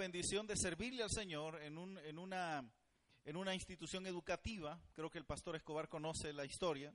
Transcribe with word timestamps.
bendición 0.00 0.46
de 0.46 0.56
servirle 0.56 1.02
al 1.02 1.10
Señor 1.10 1.60
en, 1.60 1.76
un, 1.76 1.98
en, 1.98 2.18
una, 2.18 2.64
en 3.26 3.36
una 3.36 3.54
institución 3.54 4.06
educativa. 4.06 4.80
Creo 4.94 5.10
que 5.10 5.18
el 5.18 5.26
pastor 5.26 5.56
Escobar 5.56 5.90
conoce 5.90 6.32
la 6.32 6.46
historia. 6.46 6.94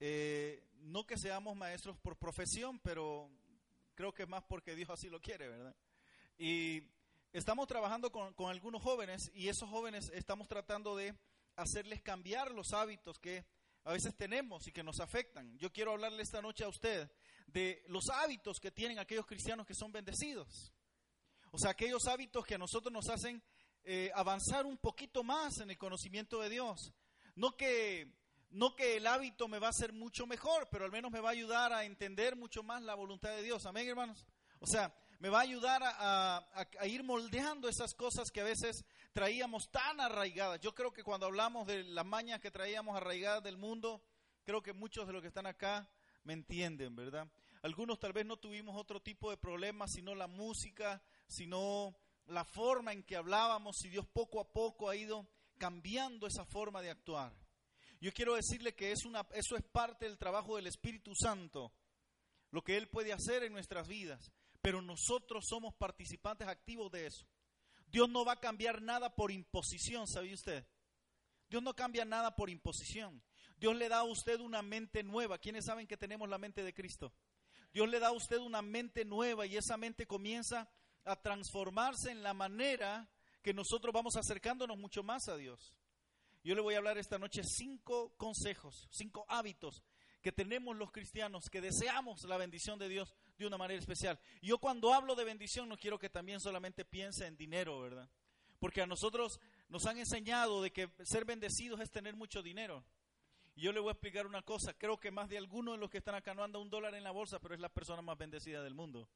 Eh, 0.00 0.66
no 0.76 1.06
que 1.06 1.18
seamos 1.18 1.54
maestros 1.54 1.98
por 1.98 2.16
profesión, 2.16 2.78
pero 2.78 3.30
creo 3.94 4.14
que 4.14 4.24
más 4.24 4.42
porque 4.44 4.74
Dios 4.74 4.88
así 4.88 5.10
lo 5.10 5.20
quiere, 5.20 5.48
¿verdad? 5.48 5.76
Y 6.38 6.82
estamos 7.34 7.68
trabajando 7.68 8.10
con, 8.10 8.32
con 8.32 8.50
algunos 8.50 8.82
jóvenes 8.82 9.30
y 9.34 9.48
esos 9.48 9.68
jóvenes 9.68 10.10
estamos 10.14 10.48
tratando 10.48 10.96
de 10.96 11.14
hacerles 11.56 12.00
cambiar 12.00 12.52
los 12.52 12.72
hábitos 12.72 13.18
que 13.18 13.44
a 13.84 13.92
veces 13.92 14.16
tenemos 14.16 14.66
y 14.66 14.72
que 14.72 14.82
nos 14.82 14.98
afectan. 14.98 15.58
Yo 15.58 15.70
quiero 15.70 15.92
hablarle 15.92 16.22
esta 16.22 16.40
noche 16.40 16.64
a 16.64 16.68
usted 16.68 17.10
de 17.48 17.84
los 17.88 18.08
hábitos 18.08 18.60
que 18.60 18.70
tienen 18.70 18.98
aquellos 18.98 19.26
cristianos 19.26 19.66
que 19.66 19.74
son 19.74 19.92
bendecidos. 19.92 20.73
O 21.54 21.58
sea, 21.58 21.70
aquellos 21.70 22.08
hábitos 22.08 22.44
que 22.44 22.56
a 22.56 22.58
nosotros 22.58 22.92
nos 22.92 23.08
hacen 23.08 23.40
eh, 23.84 24.10
avanzar 24.16 24.66
un 24.66 24.76
poquito 24.76 25.22
más 25.22 25.60
en 25.60 25.70
el 25.70 25.78
conocimiento 25.78 26.40
de 26.40 26.50
Dios. 26.50 26.92
No 27.36 27.56
que, 27.56 28.12
no 28.50 28.74
que 28.74 28.96
el 28.96 29.06
hábito 29.06 29.46
me 29.46 29.60
va 29.60 29.68
a 29.68 29.70
hacer 29.70 29.92
mucho 29.92 30.26
mejor, 30.26 30.68
pero 30.68 30.84
al 30.84 30.90
menos 30.90 31.12
me 31.12 31.20
va 31.20 31.28
a 31.28 31.32
ayudar 31.32 31.72
a 31.72 31.84
entender 31.84 32.34
mucho 32.34 32.64
más 32.64 32.82
la 32.82 32.96
voluntad 32.96 33.30
de 33.36 33.44
Dios. 33.44 33.66
Amén, 33.66 33.88
hermanos. 33.88 34.26
O 34.58 34.66
sea, 34.66 34.92
me 35.20 35.28
va 35.28 35.38
a 35.38 35.42
ayudar 35.42 35.80
a, 35.84 36.44
a, 36.80 36.86
ir 36.88 37.04
moldeando 37.04 37.68
esas 37.68 37.94
cosas 37.94 38.32
que 38.32 38.40
a 38.40 38.44
veces 38.44 38.84
traíamos 39.12 39.70
tan 39.70 40.00
arraigadas. 40.00 40.58
Yo 40.58 40.74
creo 40.74 40.92
que 40.92 41.04
cuando 41.04 41.26
hablamos 41.26 41.68
de 41.68 41.84
las 41.84 42.04
mañas 42.04 42.40
que 42.40 42.50
traíamos 42.50 42.96
arraigadas 42.96 43.44
del 43.44 43.58
mundo, 43.58 44.02
creo 44.44 44.60
que 44.60 44.72
muchos 44.72 45.06
de 45.06 45.12
los 45.12 45.22
que 45.22 45.28
están 45.28 45.46
acá 45.46 45.88
me 46.24 46.32
entienden, 46.32 46.96
¿verdad? 46.96 47.28
Algunos 47.62 47.98
tal 47.98 48.12
vez 48.12 48.26
no 48.26 48.38
tuvimos 48.38 48.76
otro 48.76 49.00
tipo 49.00 49.30
de 49.30 49.36
problemas, 49.36 49.92
sino 49.92 50.14
la 50.14 50.26
música, 50.26 51.00
sino 51.26 51.96
la 52.26 52.44
forma 52.44 52.92
en 52.92 53.02
que 53.02 53.16
hablábamos 53.16 53.84
y 53.84 53.88
Dios 53.88 54.06
poco 54.06 54.40
a 54.40 54.52
poco 54.52 54.88
ha 54.88 54.96
ido 54.96 55.28
cambiando 55.58 56.26
esa 56.26 56.44
forma 56.44 56.82
de 56.82 56.90
actuar. 56.90 57.32
Yo 58.00 58.12
quiero 58.12 58.34
decirle 58.34 58.74
que 58.74 58.92
es 58.92 59.04
una, 59.04 59.26
eso 59.32 59.56
es 59.56 59.62
parte 59.62 60.06
del 60.06 60.18
trabajo 60.18 60.56
del 60.56 60.66
Espíritu 60.66 61.14
Santo, 61.14 61.72
lo 62.50 62.62
que 62.62 62.76
Él 62.76 62.88
puede 62.88 63.12
hacer 63.12 63.44
en 63.44 63.52
nuestras 63.52 63.88
vidas, 63.88 64.32
pero 64.60 64.82
nosotros 64.82 65.44
somos 65.48 65.74
participantes 65.74 66.48
activos 66.48 66.90
de 66.92 67.06
eso. 67.06 67.26
Dios 67.86 68.08
no 68.08 68.24
va 68.24 68.32
a 68.32 68.40
cambiar 68.40 68.82
nada 68.82 69.14
por 69.14 69.30
imposición, 69.30 70.06
¿sabía 70.06 70.34
usted? 70.34 70.66
Dios 71.48 71.62
no 71.62 71.74
cambia 71.74 72.04
nada 72.04 72.34
por 72.34 72.50
imposición. 72.50 73.22
Dios 73.56 73.76
le 73.76 73.88
da 73.88 73.98
a 73.98 74.04
usted 74.04 74.40
una 74.40 74.62
mente 74.62 75.02
nueva. 75.02 75.38
¿Quiénes 75.38 75.66
saben 75.66 75.86
que 75.86 75.96
tenemos 75.96 76.28
la 76.28 76.38
mente 76.38 76.62
de 76.62 76.74
Cristo? 76.74 77.12
Dios 77.72 77.88
le 77.88 78.00
da 78.00 78.08
a 78.08 78.12
usted 78.12 78.38
una 78.38 78.62
mente 78.62 79.04
nueva 79.04 79.46
y 79.46 79.56
esa 79.56 79.76
mente 79.76 80.06
comienza 80.06 80.68
a 81.04 81.16
transformarse 81.16 82.10
en 82.10 82.22
la 82.22 82.34
manera 82.34 83.08
que 83.42 83.54
nosotros 83.54 83.92
vamos 83.92 84.16
acercándonos 84.16 84.78
mucho 84.78 85.02
más 85.02 85.28
a 85.28 85.36
Dios. 85.36 85.76
Yo 86.42 86.54
le 86.54 86.60
voy 86.60 86.74
a 86.74 86.78
hablar 86.78 86.98
esta 86.98 87.18
noche 87.18 87.42
cinco 87.42 88.14
consejos, 88.16 88.88
cinco 88.90 89.24
hábitos 89.28 89.82
que 90.20 90.32
tenemos 90.32 90.74
los 90.76 90.90
cristianos, 90.90 91.50
que 91.50 91.60
deseamos 91.60 92.24
la 92.24 92.38
bendición 92.38 92.78
de 92.78 92.88
Dios 92.88 93.14
de 93.36 93.46
una 93.46 93.58
manera 93.58 93.78
especial. 93.78 94.18
Yo 94.40 94.58
cuando 94.58 94.94
hablo 94.94 95.14
de 95.14 95.24
bendición 95.24 95.68
no 95.68 95.76
quiero 95.76 95.98
que 95.98 96.08
también 96.08 96.40
solamente 96.40 96.84
piense 96.84 97.26
en 97.26 97.36
dinero, 97.36 97.80
¿verdad? 97.80 98.08
Porque 98.58 98.80
a 98.80 98.86
nosotros 98.86 99.38
nos 99.68 99.84
han 99.84 99.98
enseñado 99.98 100.62
de 100.62 100.72
que 100.72 100.90
ser 101.02 101.26
bendecidos 101.26 101.80
es 101.80 101.90
tener 101.90 102.16
mucho 102.16 102.42
dinero. 102.42 102.84
Y 103.54 103.62
yo 103.62 103.72
le 103.72 103.80
voy 103.80 103.90
a 103.90 103.92
explicar 103.92 104.26
una 104.26 104.42
cosa, 104.42 104.72
creo 104.74 104.98
que 104.98 105.10
más 105.10 105.28
de 105.28 105.38
alguno 105.38 105.72
de 105.72 105.78
los 105.78 105.90
que 105.90 105.98
están 105.98 106.14
acá 106.14 106.34
no 106.34 106.42
anda 106.42 106.58
un 106.58 106.70
dólar 106.70 106.94
en 106.94 107.04
la 107.04 107.10
bolsa, 107.10 107.38
pero 107.38 107.54
es 107.54 107.60
la 107.60 107.68
persona 107.68 108.02
más 108.02 108.16
bendecida 108.16 108.62
del 108.62 108.74
mundo. 108.74 109.08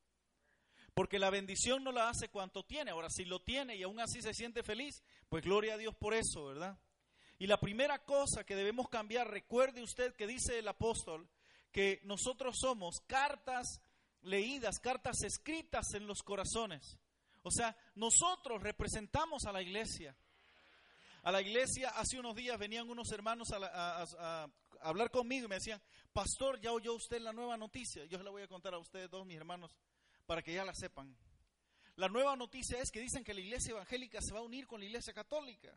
Porque 0.99 1.21
la 1.21 1.31
bendición 1.31 1.85
no 1.85 1.93
la 1.93 2.09
hace 2.09 2.29
cuanto 2.29 2.65
tiene. 2.65 2.91
Ahora, 2.91 3.09
si 3.09 3.25
lo 3.25 3.41
tiene 3.41 3.77
y 3.77 3.85
aún 3.85 4.01
así 4.01 4.21
se 4.21 4.35
siente 4.35 4.65
feliz, 4.65 5.05
pues 5.29 5.45
gloria 5.45 5.75
a 5.75 5.79
Dios 5.79 5.95
por 5.95 6.13
eso, 6.13 6.47
¿verdad? 6.47 6.77
Y 7.39 7.47
la 7.47 7.61
primera 7.61 8.01
cosa 8.01 8.43
que 8.43 8.57
debemos 8.57 8.89
cambiar, 8.89 9.31
recuerde 9.31 9.81
usted 9.81 10.17
que 10.17 10.27
dice 10.27 10.59
el 10.59 10.67
apóstol, 10.67 11.29
que 11.71 12.01
nosotros 12.03 12.57
somos 12.59 12.99
cartas 13.07 13.81
leídas, 14.23 14.81
cartas 14.81 15.23
escritas 15.23 15.95
en 15.95 16.09
los 16.09 16.25
corazones. 16.25 16.99
O 17.45 17.53
sea, 17.53 17.77
nosotros 17.95 18.61
representamos 18.61 19.45
a 19.45 19.53
la 19.53 19.63
iglesia. 19.63 20.17
A 21.23 21.31
la 21.31 21.41
iglesia 21.41 21.91
hace 21.91 22.19
unos 22.19 22.35
días 22.35 22.59
venían 22.59 22.91
unos 22.91 23.13
hermanos 23.13 23.51
a, 23.53 24.49
hablar 24.81 25.13
conmigo 25.13 25.47
y 25.47 25.49
me 25.49 25.57
decían, 25.57 25.81
pastor, 26.13 26.61
ya 26.61 26.73
oyó 26.73 26.95
usted 26.95 27.21
la 27.21 27.33
nueva 27.33 27.57
noticia. 27.57 28.05
Yo 28.07 28.21
le 28.21 28.31
voy 28.31 28.43
a 28.43 28.49
contar 28.49 28.75
a 28.75 28.79
ustedes 28.79 29.09
dos, 29.09 29.25
mis 29.25 29.37
hermanos, 29.37 29.77
para 30.29 30.43
que 30.43 30.53
ya 30.53 30.63
la 30.63 30.75
sepan. 30.75 31.17
La 31.97 32.07
nueva 32.09 32.37
noticia 32.37 32.79
es 32.81 32.91
que 32.91 33.01
dicen 33.01 33.25
que 33.25 33.33
la 33.33 33.41
iglesia 33.41 33.71
evangélica 33.71 34.21
se 34.21 34.35
va 34.35 34.41
a 34.41 34.43
unir 34.43 34.67
con 34.67 34.79
la 34.79 34.85
iglesia 34.85 35.15
católica. 35.15 35.75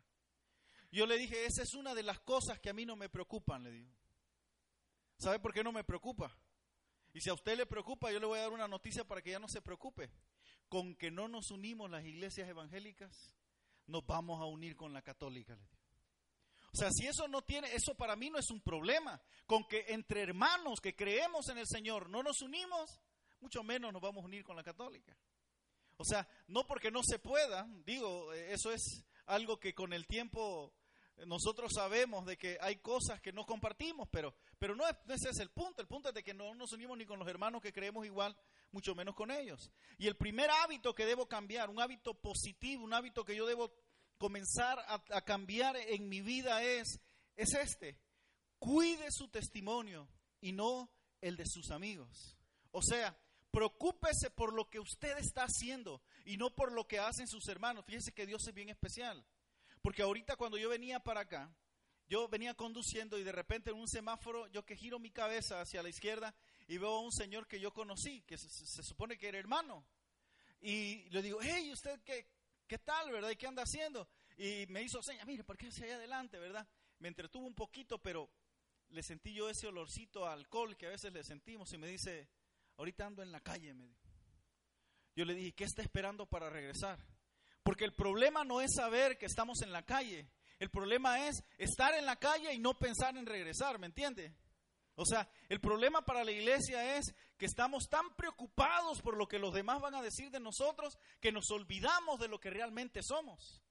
Yo 0.91 1.05
le 1.05 1.17
dije, 1.17 1.45
esa 1.45 1.63
es 1.63 1.73
una 1.73 1.95
de 1.95 2.03
las 2.03 2.19
cosas 2.19 2.59
que 2.59 2.69
a 2.69 2.73
mí 2.73 2.85
no 2.85 2.97
me 2.97 3.07
preocupan, 3.07 3.63
le 3.63 3.71
digo. 3.71 3.89
¿Sabe 5.17 5.39
por 5.39 5.53
qué 5.53 5.63
no 5.63 5.71
me 5.71 5.85
preocupa? 5.85 6.37
Y 7.13 7.21
si 7.21 7.29
a 7.29 7.33
usted 7.33 7.55
le 7.55 7.65
preocupa, 7.65 8.11
yo 8.11 8.19
le 8.19 8.25
voy 8.25 8.39
a 8.39 8.41
dar 8.41 8.51
una 8.51 8.67
noticia 8.67 9.05
para 9.05 9.21
que 9.21 9.31
ya 9.31 9.39
no 9.39 9.47
se 9.47 9.61
preocupe. 9.61 10.11
Con 10.67 10.95
que 10.95 11.11
no 11.11 11.29
nos 11.29 11.49
unimos 11.49 11.89
las 11.89 12.03
iglesias 12.03 12.49
evangélicas, 12.49 13.33
nos 13.87 14.05
vamos 14.05 14.41
a 14.41 14.45
unir 14.45 14.75
con 14.75 14.91
la 14.91 15.01
católica. 15.01 15.55
Le. 15.55 15.63
O 16.73 16.75
sea, 16.75 16.91
si 16.91 17.07
eso 17.07 17.29
no 17.29 17.41
tiene, 17.41 17.73
eso 17.73 17.95
para 17.95 18.17
mí 18.17 18.29
no 18.29 18.37
es 18.37 18.51
un 18.51 18.59
problema. 18.61 19.21
Con 19.45 19.65
que 19.65 19.85
entre 19.87 20.21
hermanos 20.21 20.81
que 20.81 20.93
creemos 20.93 21.47
en 21.47 21.57
el 21.57 21.67
Señor 21.67 22.09
no 22.09 22.21
nos 22.21 22.41
unimos, 22.41 22.99
mucho 23.41 23.63
menos 23.63 23.91
nos 23.91 24.01
vamos 24.01 24.23
a 24.23 24.27
unir 24.27 24.43
con 24.43 24.55
la 24.55 24.63
católica. 24.63 25.15
O 25.97 26.05
sea, 26.05 26.27
no 26.47 26.65
porque 26.65 26.89
no 26.89 27.01
se 27.03 27.19
pueda, 27.19 27.67
digo, 27.85 28.33
eso 28.33 28.71
es 28.71 29.03
algo 29.25 29.59
que 29.59 29.73
con 29.73 29.93
el 29.93 30.07
tiempo 30.07 30.73
nosotros 31.25 31.71
sabemos 31.75 32.25
de 32.25 32.37
que 32.37 32.57
hay 32.61 32.77
cosas 32.77 33.21
que 33.21 33.31
no 33.31 33.45
compartimos, 33.45 34.07
pero, 34.09 34.33
pero 34.57 34.75
no, 34.75 34.83
ese 34.87 35.29
es 35.29 35.39
el 35.39 35.49
punto. 35.49 35.81
El 35.81 35.87
punto 35.87 36.09
es 36.09 36.15
de 36.15 36.23
que 36.23 36.33
no 36.33 36.55
nos 36.55 36.71
unimos 36.71 36.97
ni 36.97 37.05
con 37.05 37.19
los 37.19 37.27
hermanos 37.27 37.61
que 37.61 37.73
creemos 37.73 38.05
igual, 38.05 38.35
mucho 38.71 38.95
menos 38.95 39.15
con 39.15 39.29
ellos. 39.29 39.71
Y 39.97 40.07
el 40.07 40.15
primer 40.15 40.49
hábito 40.49 40.95
que 40.95 41.05
debo 41.05 41.27
cambiar, 41.27 41.69
un 41.69 41.79
hábito 41.79 42.13
positivo, 42.15 42.83
un 42.83 42.93
hábito 42.93 43.23
que 43.23 43.35
yo 43.35 43.45
debo 43.45 43.71
comenzar 44.17 44.79
a, 44.79 45.03
a 45.11 45.21
cambiar 45.21 45.75
en 45.75 46.07
mi 46.09 46.21
vida 46.21 46.63
es, 46.63 46.99
es 47.35 47.53
este. 47.53 47.99
Cuide 48.57 49.07
su 49.11 49.27
testimonio 49.27 50.07
y 50.39 50.51
no 50.51 50.89
el 51.21 51.37
de 51.37 51.45
sus 51.45 51.71
amigos. 51.71 52.37
O 52.71 52.81
sea, 52.81 53.15
Preocúpese 53.51 54.29
por 54.29 54.53
lo 54.53 54.69
que 54.69 54.79
usted 54.79 55.17
está 55.17 55.43
haciendo 55.43 56.01
y 56.25 56.37
no 56.37 56.55
por 56.55 56.71
lo 56.71 56.87
que 56.87 56.99
hacen 56.99 57.27
sus 57.27 57.47
hermanos. 57.47 57.85
Fíjese 57.85 58.13
que 58.13 58.25
Dios 58.25 58.47
es 58.47 58.53
bien 58.53 58.69
especial. 58.69 59.25
Porque 59.81 60.01
ahorita 60.01 60.35
cuando 60.37 60.57
yo 60.57 60.69
venía 60.69 60.99
para 60.99 61.21
acá, 61.21 61.53
yo 62.07 62.27
venía 62.27 62.53
conduciendo 62.53 63.17
y 63.17 63.23
de 63.23 63.31
repente 63.31 63.71
en 63.71 63.77
un 63.77 63.87
semáforo 63.87 64.47
yo 64.47 64.65
que 64.65 64.75
giro 64.75 64.99
mi 64.99 65.11
cabeza 65.11 65.61
hacia 65.61 65.81
la 65.81 65.89
izquierda 65.89 66.33
y 66.67 66.77
veo 66.77 66.95
a 66.95 66.99
un 66.99 67.11
señor 67.11 67.47
que 67.47 67.59
yo 67.59 67.73
conocí, 67.73 68.21
que 68.21 68.37
se, 68.37 68.83
supone 68.83 69.17
que 69.17 69.27
era 69.27 69.37
hermano. 69.37 69.85
Y 70.61 71.09
le 71.09 71.21
digo, 71.21 71.39
hey, 71.41 71.71
¿usted 71.71 72.01
qué, 72.03 72.27
qué 72.67 72.77
tal, 72.77 73.11
verdad? 73.11 73.31
¿Y 73.31 73.35
qué 73.35 73.47
anda 73.47 73.63
haciendo? 73.63 74.07
Y 74.37 74.65
me 74.67 74.81
hizo 74.83 75.01
señas, 75.01 75.25
mire, 75.25 75.43
¿por 75.43 75.57
qué 75.57 75.67
hacia 75.67 75.85
allá 75.85 75.95
adelante, 75.95 76.37
verdad? 76.37 76.67
Me 76.99 77.07
entretuvo 77.07 77.47
un 77.47 77.55
poquito, 77.55 77.97
pero 77.97 78.29
le 78.89 79.03
sentí 79.03 79.33
yo 79.33 79.49
ese 79.49 79.67
olorcito 79.67 80.25
a 80.25 80.33
alcohol 80.33 80.77
que 80.77 80.87
a 80.87 80.89
veces 80.89 81.11
le 81.11 81.23
sentimos 81.23 81.71
y 81.73 81.77
me 81.77 81.87
dice, 81.87 82.29
Ahorita 82.81 83.05
ando 83.05 83.21
en 83.21 83.31
la 83.31 83.41
calle, 83.41 83.75
me. 83.75 83.95
Yo 85.15 85.23
le 85.23 85.35
dije, 85.35 85.51
¿qué 85.51 85.65
está 85.65 85.83
esperando 85.83 86.25
para 86.25 86.49
regresar? 86.49 86.97
Porque 87.61 87.85
el 87.85 87.93
problema 87.93 88.43
no 88.43 88.59
es 88.59 88.73
saber 88.75 89.19
que 89.19 89.27
estamos 89.27 89.61
en 89.61 89.71
la 89.71 89.85
calle. 89.85 90.31
El 90.57 90.71
problema 90.71 91.27
es 91.27 91.43
estar 91.59 91.93
en 91.93 92.07
la 92.07 92.15
calle 92.15 92.51
y 92.51 92.57
no 92.57 92.79
pensar 92.79 93.15
en 93.17 93.27
regresar, 93.27 93.77
¿me 93.77 93.85
entiende? 93.85 94.35
O 94.95 95.05
sea, 95.05 95.29
el 95.47 95.61
problema 95.61 96.03
para 96.03 96.23
la 96.23 96.31
iglesia 96.31 96.97
es 96.97 97.13
que 97.37 97.45
estamos 97.45 97.87
tan 97.87 98.15
preocupados 98.15 98.99
por 99.03 99.15
lo 99.15 99.27
que 99.27 99.37
los 99.37 99.53
demás 99.53 99.79
van 99.79 99.93
a 99.93 100.01
decir 100.01 100.31
de 100.31 100.39
nosotros 100.39 100.97
que 101.19 101.31
nos 101.31 101.51
olvidamos 101.51 102.19
de 102.19 102.29
lo 102.29 102.39
que 102.39 102.49
realmente 102.49 103.03
somos. 103.03 103.61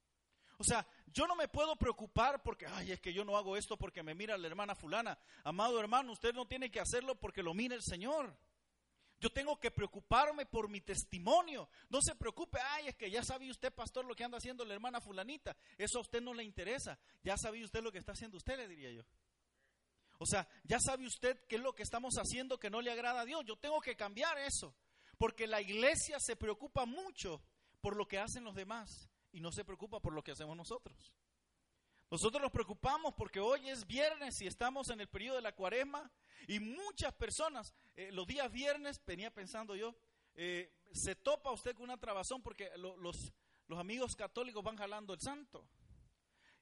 O 0.57 0.63
sea, 0.63 0.87
yo 1.09 1.27
no 1.27 1.35
me 1.35 1.49
puedo 1.49 1.75
preocupar 1.75 2.45
porque, 2.45 2.69
ay, 2.69 2.93
es 2.93 3.01
que 3.01 3.13
yo 3.13 3.25
no 3.25 3.37
hago 3.37 3.57
esto 3.57 3.77
porque 3.77 4.05
me 4.05 4.15
mira 4.15 4.39
la 4.39 4.47
hermana 4.47 4.77
fulana. 4.77 5.19
Amado 5.43 5.81
hermano, 5.81 6.13
usted 6.13 6.33
no 6.33 6.47
tiene 6.47 6.71
que 6.71 6.79
hacerlo 6.79 7.17
porque 7.17 7.43
lo 7.43 7.55
mira 7.55 7.75
el 7.75 7.83
Señor. 7.83 8.39
Yo 9.21 9.31
tengo 9.31 9.59
que 9.61 9.71
preocuparme 9.71 10.47
por 10.47 10.69
mi 10.69 10.81
testimonio. 10.81 11.69
No 11.91 12.01
se 12.01 12.15
preocupe, 12.15 12.59
ay, 12.59 12.89
es 12.89 12.97
que 12.97 13.11
ya 13.11 13.23
sabía 13.23 13.51
usted, 13.51 13.73
pastor, 13.73 14.07
lo 14.07 14.17
que 14.17 14.25
anda 14.25 14.39
haciendo 14.39 14.65
la 14.65 14.75
hermana 14.75 15.01
fulanita. 15.01 15.57
Eso 15.77 15.99
a 15.99 16.03
usted 16.03 16.23
no 16.23 16.33
le 16.33 16.43
interesa. 16.43 16.99
Ya 17.23 17.37
sabía 17.37 17.65
usted 17.65 17.83
lo 17.83 17.93
que 17.93 17.99
está 17.99 18.13
haciendo 18.13 18.39
usted, 18.39 18.57
le 18.57 18.67
diría 18.67 18.91
yo. 18.91 19.03
O 20.19 20.27
sea, 20.27 20.49
ya 20.65 20.79
sabe 20.81 21.07
usted 21.07 21.39
qué 21.49 21.57
es 21.57 21.63
lo 21.63 21.75
que 21.75 21.83
estamos 21.83 22.15
haciendo 22.17 22.59
que 22.59 22.71
no 22.71 22.81
le 22.81 22.91
agrada 22.91 23.21
a 23.21 23.25
Dios. 23.25 23.45
Yo 23.47 23.57
tengo 23.57 23.81
que 23.81 23.97
cambiar 23.97 24.39
eso. 24.39 24.75
Porque 25.19 25.47
la 25.47 25.61
iglesia 25.61 26.19
se 26.19 26.35
preocupa 26.35 26.87
mucho 26.87 27.43
por 27.83 27.97
lo 27.97 28.09
que 28.09 28.19
hacen 28.19 28.45
los 28.45 28.55
demás 28.55 29.11
y 29.33 29.41
no 29.41 29.53
se 29.53 29.65
preocupa 29.65 30.01
por 30.01 30.15
lo 30.15 30.23
que 30.23 30.33
hacemos 30.33 30.57
nosotros. 30.57 31.13
Nosotros 32.11 32.43
nos 32.43 32.51
preocupamos 32.51 33.15
porque 33.15 33.39
hoy 33.39 33.69
es 33.69 33.87
viernes 33.87 34.41
y 34.41 34.47
estamos 34.47 34.91
en 34.91 35.01
el 35.01 35.09
periodo 35.09 35.37
de 35.37 35.43
la 35.43 35.55
cuaresma 35.55 36.11
y 36.49 36.59
muchas 36.59 37.13
personas, 37.15 37.73
eh, 37.95 38.11
los 38.11 38.27
días 38.27 38.51
viernes, 38.51 39.01
venía 39.07 39.33
pensando 39.33 39.77
yo, 39.77 39.95
eh, 40.35 40.75
se 40.93 41.15
topa 41.15 41.53
usted 41.53 41.75
con 41.75 41.85
una 41.85 41.99
trabazón 41.99 42.43
porque 42.43 42.71
los, 42.77 43.33
los 43.69 43.79
amigos 43.79 44.17
católicos 44.17 44.65
van 44.65 44.77
jalando 44.77 45.15
el 45.15 45.21
santo. 45.21 45.69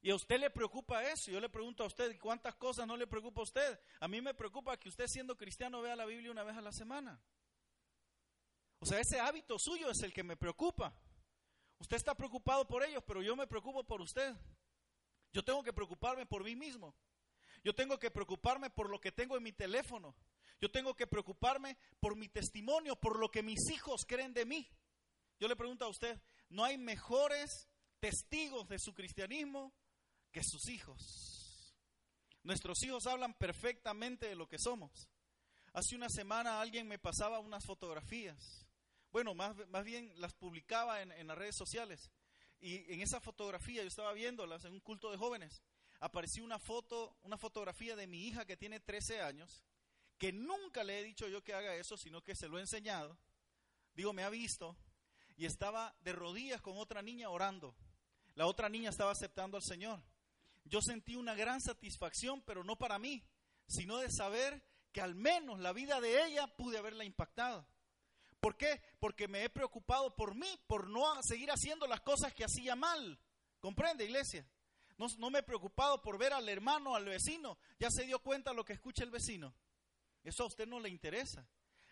Y 0.00 0.11
a 0.11 0.15
usted 0.15 0.39
le 0.39 0.50
preocupa 0.50 1.03
eso. 1.03 1.31
Yo 1.31 1.41
le 1.41 1.49
pregunto 1.49 1.83
a 1.83 1.87
usted, 1.87 2.19
¿cuántas 2.21 2.55
cosas 2.55 2.87
no 2.87 2.97
le 2.97 3.06
preocupa 3.06 3.41
a 3.41 3.45
usted? 3.45 3.81
A 4.00 4.06
mí 4.06 4.21
me 4.21 4.35
preocupa 4.35 4.77
que 4.77 4.89
usted 4.89 5.06
siendo 5.09 5.37
cristiano 5.37 5.81
vea 5.81 5.97
la 5.97 6.05
Biblia 6.05 6.31
una 6.31 6.45
vez 6.45 6.56
a 6.56 6.61
la 6.61 6.73
semana. 6.73 7.21
O 8.81 8.87
sea, 8.87 9.00
ese 9.00 9.19
hábito 9.19 9.59
suyo 9.59 9.91
es 9.91 10.03
el 10.03 10.12
que 10.12 10.23
me 10.23 10.37
preocupa. 10.37 10.95
Usted 11.79 11.97
está 11.97 12.15
preocupado 12.15 12.67
por 12.67 12.85
ellos, 12.85 13.03
pero 13.06 13.23
yo 13.23 13.35
me 13.35 13.47
preocupo 13.47 13.83
por 13.85 14.00
usted. 14.00 14.37
Yo 15.33 15.45
tengo 15.45 15.63
que 15.63 15.73
preocuparme 15.73 16.27
por 16.27 16.45
mí 16.45 16.57
mismo. 16.57 16.95
Yo 17.65 17.75
tengo 17.75 17.99
que 17.99 18.11
preocuparme 18.11 18.71
por 18.71 18.89
lo 18.91 19.01
que 19.01 19.13
tengo 19.13 19.37
en 19.37 19.43
mi 19.43 19.53
teléfono. 19.53 20.15
Yo 20.61 20.71
tengo 20.71 20.95
que 20.95 21.07
preocuparme 21.07 21.77
por 22.01 22.17
mi 22.17 22.29
testimonio, 22.29 22.97
por 22.97 23.19
lo 23.19 23.31
que 23.31 23.43
mis 23.43 23.71
hijos 23.71 24.05
creen 24.07 24.33
de 24.33 24.45
mí. 24.45 24.69
Yo 25.39 25.47
le 25.47 25.57
pregunto 25.57 25.85
a 25.85 25.89
usted, 25.89 26.21
¿no 26.49 26.65
hay 26.65 26.79
mejores 26.79 27.69
testigos 28.01 28.69
de 28.69 28.79
su 28.79 28.93
cristianismo 28.95 29.73
que 30.33 30.43
sus 30.43 30.69
hijos? 30.69 31.75
Nuestros 32.43 32.83
hijos 32.83 33.07
hablan 33.07 33.35
perfectamente 33.35 34.27
de 34.27 34.35
lo 34.35 34.49
que 34.49 34.59
somos. 34.59 35.09
Hace 35.75 35.95
una 35.95 36.09
semana 36.09 36.61
alguien 36.61 36.89
me 36.89 36.99
pasaba 36.99 37.39
unas 37.39 37.65
fotografías. 37.65 38.67
Bueno, 39.11 39.35
más, 39.35 39.55
más 39.69 39.85
bien 39.85 40.13
las 40.21 40.35
publicaba 40.35 41.03
en, 41.03 41.13
en 41.13 41.27
las 41.29 41.39
redes 41.39 41.57
sociales. 41.57 42.11
Y 42.61 42.93
en 42.93 43.01
esa 43.01 43.21
fotografía, 43.21 43.83
yo 43.83 43.89
estaba 43.89 44.13
viéndolas 44.13 44.65
en 44.65 44.73
un 44.73 44.81
culto 44.81 45.11
de 45.11 45.17
jóvenes, 45.17 45.63
apareció 46.01 46.45
una 46.45 46.59
foto, 46.59 47.17
una 47.23 47.39
fotografía 47.39 47.97
de 47.97 48.07
mi 48.07 48.27
hija 48.27 48.45
que 48.45 48.57
tiene 48.57 48.81
13 48.81 49.23
años, 49.23 49.63
que 50.19 50.33
nunca 50.33 50.83
le 50.83 50.99
he 50.99 51.05
dicho 51.05 51.29
yo 51.29 51.45
que 51.45 51.55
haga 51.55 51.75
eso, 51.77 51.97
sino 51.97 52.23
que 52.23 52.35
se 52.35 52.49
lo 52.49 52.59
he 52.59 52.61
enseñado. 52.61 53.17
Digo, 53.95 54.13
me 54.13 54.25
ha 54.25 54.31
visto 54.31 54.77
y 55.37 55.47
estaba 55.47 55.95
de 56.01 56.13
rodillas 56.13 56.61
con 56.61 56.77
otra 56.77 57.03
niña 57.03 57.31
orando. 57.31 57.75
La 58.35 58.47
otra 58.47 58.69
niña 58.69 58.91
estaba 58.91 59.13
aceptando 59.13 59.57
al 59.57 59.63
Señor. 59.63 60.03
Yo 60.65 60.83
sentí 60.83 61.17
una 61.17 61.35
gran 61.35 61.61
satisfacción, 61.61 62.43
pero 62.43 62.65
no 62.65 62.77
para 62.77 62.99
mí, 62.99 63.25
sino 63.67 63.99
de 63.99 64.11
saber 64.11 64.63
que 64.93 65.01
al 65.01 65.15
menos 65.15 65.61
la 65.61 65.73
vida 65.73 66.01
de 66.01 66.25
ella 66.25 66.47
pude 66.57 66.79
haberla 66.79 67.05
impactado. 67.05 67.67
¿Por 68.40 68.56
qué? 68.56 68.81
Porque 69.00 69.26
me 69.26 69.44
he 69.44 69.50
preocupado 69.50 70.14
por 70.14 70.35
mí, 70.35 70.49
por 70.67 70.88
no 70.88 71.05
seguir 71.23 71.50
haciendo 71.50 71.87
las 71.87 72.00
cosas 72.00 72.32
que 72.32 72.44
hacía 72.44 72.76
mal. 72.76 73.19
¿Comprende, 73.61 74.05
iglesia? 74.05 74.46
No, 74.96 75.31
me 75.31 75.40
he 75.40 75.43
preocupado 75.43 76.02
por 76.02 76.19
ver 76.19 76.32
al 76.32 76.49
hermano, 76.49 76.94
al 76.94 77.05
vecino. 77.05 77.58
Ya 77.79 77.88
se 77.90 78.05
dio 78.05 78.19
cuenta 78.19 78.52
lo 78.52 78.64
que 78.64 78.73
escucha 78.73 79.05
el 79.05 79.11
vecino. 79.11 79.55
Eso 80.25 80.43
a 80.43 80.46
usted 80.46 80.67
no 80.67 80.81
le 80.81 80.88
interesa. 80.88 81.49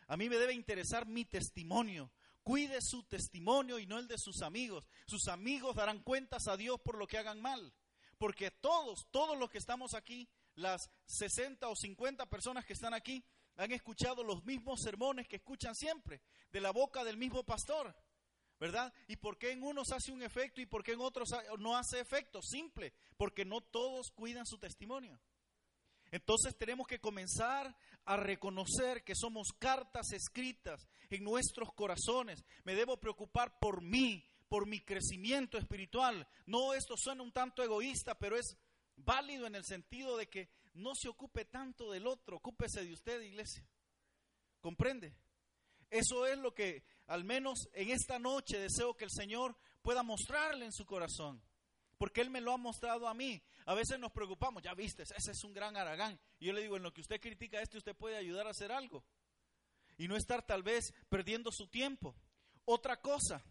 A 0.08 0.16
mí 0.16 0.28
me 0.28 0.36
debe 0.36 0.54
interesar 0.54 1.06
mi 1.06 1.24
testimonio. 1.24 2.10
Cuide 2.42 2.80
su 2.80 3.04
testimonio 3.04 3.78
y 3.78 3.86
no 3.86 3.98
el 3.98 4.08
de 4.08 4.18
sus 4.18 4.42
amigos. 4.42 4.88
Sus 5.06 5.28
amigos 5.28 5.76
darán 5.76 6.00
cuentas 6.02 6.48
a 6.48 6.56
Dios 6.56 6.80
por 6.80 6.98
lo 6.98 7.06
que 7.06 7.18
hagan 7.18 7.40
mal. 7.40 7.72
Porque 8.18 8.50
todos, 8.50 9.06
todos 9.10 9.38
los 9.38 9.50
que 9.50 9.58
estamos 9.58 9.94
aquí, 9.94 10.28
las 10.54 10.90
60 11.06 11.68
o 11.68 11.76
50 11.76 12.26
personas 12.26 12.64
que 12.64 12.72
están 12.72 12.94
aquí, 12.94 13.24
han 13.56 13.72
escuchado 13.72 14.22
los 14.22 14.44
mismos 14.44 14.80
sermones 14.80 15.26
que 15.28 15.36
escuchan 15.36 15.74
siempre, 15.74 16.20
de 16.52 16.60
la 16.60 16.70
boca 16.70 17.04
del 17.04 17.16
mismo 17.16 17.44
pastor, 17.44 17.94
¿verdad? 18.58 18.92
¿Y 19.08 19.16
por 19.16 19.38
qué 19.38 19.52
en 19.52 19.62
unos 19.62 19.92
hace 19.92 20.12
un 20.12 20.22
efecto 20.22 20.60
y 20.60 20.66
por 20.66 20.82
qué 20.82 20.92
en 20.92 21.00
otros 21.00 21.28
no 21.58 21.76
hace 21.76 22.00
efecto? 22.00 22.40
Simple, 22.42 22.92
porque 23.16 23.44
no 23.44 23.60
todos 23.60 24.10
cuidan 24.10 24.46
su 24.46 24.58
testimonio. 24.58 25.18
Entonces 26.10 26.56
tenemos 26.56 26.86
que 26.86 27.00
comenzar 27.00 27.76
a 28.04 28.16
reconocer 28.16 29.02
que 29.02 29.14
somos 29.14 29.48
cartas 29.58 30.12
escritas 30.12 30.86
en 31.10 31.24
nuestros 31.24 31.72
corazones. 31.72 32.44
Me 32.64 32.74
debo 32.74 32.96
preocupar 32.98 33.58
por 33.58 33.82
mí, 33.82 34.24
por 34.48 34.66
mi 34.66 34.80
crecimiento 34.80 35.58
espiritual. 35.58 36.26
No, 36.46 36.74
esto 36.74 36.94
suena 36.96 37.22
un 37.22 37.32
tanto 37.32 37.62
egoísta, 37.62 38.16
pero 38.16 38.36
es 38.36 38.56
válido 38.96 39.46
en 39.46 39.56
el 39.56 39.64
sentido 39.64 40.16
de 40.16 40.28
que 40.28 40.48
no 40.76 40.94
se 40.94 41.08
ocupe 41.08 41.44
tanto 41.44 41.90
del 41.90 42.06
otro, 42.06 42.36
ocúpese 42.36 42.84
de 42.84 42.92
usted, 42.92 43.20
iglesia. 43.20 43.66
¿Comprende? 44.60 45.14
Eso 45.90 46.26
es 46.26 46.38
lo 46.38 46.54
que 46.54 46.84
al 47.06 47.24
menos 47.24 47.68
en 47.72 47.90
esta 47.90 48.18
noche 48.18 48.58
deseo 48.58 48.96
que 48.96 49.04
el 49.04 49.10
Señor 49.10 49.56
pueda 49.82 50.02
mostrarle 50.02 50.64
en 50.64 50.72
su 50.72 50.84
corazón. 50.84 51.42
Porque 51.98 52.20
Él 52.20 52.30
me 52.30 52.40
lo 52.40 52.52
ha 52.52 52.58
mostrado 52.58 53.08
a 53.08 53.14
mí. 53.14 53.42
A 53.64 53.74
veces 53.74 53.98
nos 53.98 54.12
preocupamos, 54.12 54.62
ya 54.62 54.74
viste, 54.74 55.02
ese 55.04 55.30
es 55.30 55.44
un 55.44 55.54
gran 55.54 55.76
aragán. 55.76 56.18
Yo 56.38 56.52
le 56.52 56.60
digo, 56.60 56.76
en 56.76 56.82
lo 56.82 56.92
que 56.92 57.00
usted 57.00 57.20
critica 57.20 57.60
esto, 57.60 57.78
usted 57.78 57.96
puede 57.96 58.16
ayudar 58.16 58.46
a 58.46 58.50
hacer 58.50 58.70
algo. 58.70 59.04
Y 59.96 60.08
no 60.08 60.16
estar 60.16 60.44
tal 60.44 60.62
vez 60.62 60.92
perdiendo 61.08 61.50
su 61.50 61.68
tiempo. 61.68 62.14
Otra 62.66 63.00
cosa, 63.00 63.42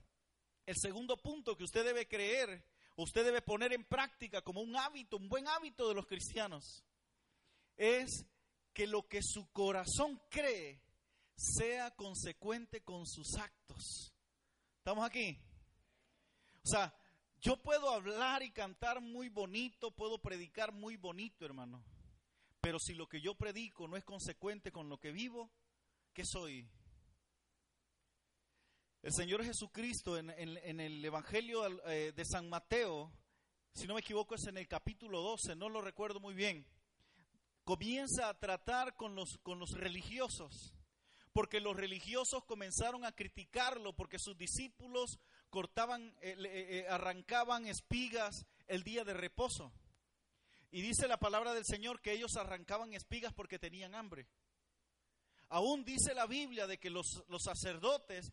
el 0.65 0.75
segundo 0.77 1.17
punto 1.17 1.57
que 1.57 1.63
usted 1.63 1.83
debe 1.83 2.07
creer, 2.07 2.63
usted 2.97 3.25
debe 3.25 3.41
poner 3.41 3.73
en 3.73 3.83
práctica 3.83 4.41
como 4.41 4.61
un 4.61 4.75
hábito, 4.75 5.17
un 5.17 5.27
buen 5.27 5.47
hábito 5.47 5.87
de 5.87 5.95
los 5.95 6.05
cristianos, 6.05 6.83
es 7.77 8.25
que 8.73 8.87
lo 8.87 9.07
que 9.07 9.21
su 9.21 9.49
corazón 9.51 10.21
cree 10.29 10.81
sea 11.35 11.91
consecuente 11.91 12.83
con 12.83 13.05
sus 13.05 13.35
actos. 13.35 14.13
¿Estamos 14.77 15.05
aquí? 15.05 15.39
O 16.63 16.67
sea, 16.67 16.93
yo 17.39 17.61
puedo 17.61 17.89
hablar 17.89 18.43
y 18.43 18.51
cantar 18.51 19.01
muy 19.01 19.29
bonito, 19.29 19.91
puedo 19.91 20.19
predicar 20.19 20.71
muy 20.71 20.97
bonito, 20.97 21.45
hermano. 21.45 21.83
Pero 22.61 22.79
si 22.79 22.93
lo 22.95 23.07
que 23.07 23.21
yo 23.21 23.35
predico 23.35 23.87
no 23.87 23.97
es 23.97 24.03
consecuente 24.03 24.71
con 24.71 24.89
lo 24.89 24.99
que 24.99 25.11
vivo, 25.11 25.51
¿qué 26.13 26.25
soy? 26.25 26.67
El 29.03 29.13
Señor 29.13 29.43
Jesucristo 29.43 30.17
en, 30.17 30.31
el 30.31 31.05
Evangelio 31.05 31.63
eh, 31.87 32.11
de 32.11 32.25
San 32.25 32.49
Mateo, 32.49 33.13
si 33.71 33.85
no 33.85 33.93
me 33.93 33.99
equivoco 33.99 34.33
es 34.33 34.47
en 34.47 34.57
el 34.57 34.67
capítulo 34.67 35.21
12, 35.21 35.55
no 35.55 35.69
lo 35.69 35.81
recuerdo 35.81 36.19
muy 36.19 36.33
bien, 36.33 36.65
comienza 37.65 38.29
a 38.29 38.39
tratar 38.39 38.95
con 38.95 39.15
los, 39.15 39.39
con 39.39 39.59
los 39.59 39.71
religiosos, 39.71 40.73
porque 41.33 41.59
los 41.59 41.75
religiosos 41.75 42.45
comenzaron 42.45 43.03
a 43.03 43.11
criticarlo, 43.11 43.93
porque 43.93 44.19
sus 44.19 44.37
discípulos 44.37 45.19
cortaban, 45.49 46.15
eh, 46.21 46.35
eh, 46.37 46.67
eh, 46.69 46.85
arrancaban 46.89 47.65
espigas 47.65 48.45
el 48.67 48.83
día 48.83 49.03
de 49.03 49.15
reposo. 49.15 49.73
Y 50.71 50.81
dice 50.81 51.07
la 51.07 51.17
palabra 51.17 51.53
del 51.53 51.65
Señor 51.65 52.01
que 52.01 52.13
ellos 52.13 52.37
arrancaban 52.37 52.93
espigas 52.93 53.33
porque 53.33 53.59
tenían 53.59 53.95
hambre. 53.95 54.27
Aún 55.49 55.83
dice 55.83 56.13
la 56.13 56.27
Biblia 56.27 56.67
de 56.67 56.77
que 56.77 56.89
los, 56.89 57.23
los 57.29 57.43
sacerdotes 57.43 58.31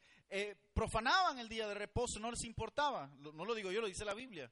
profanaban 0.72 1.38
el 1.38 1.48
día 1.48 1.68
de 1.68 1.74
reposo, 1.74 2.18
no 2.18 2.30
les 2.30 2.42
importaba. 2.44 3.08
No 3.18 3.44
lo 3.44 3.54
digo 3.54 3.70
yo, 3.70 3.82
lo 3.82 3.86
dice 3.86 4.04
la 4.04 4.14
Biblia. 4.14 4.50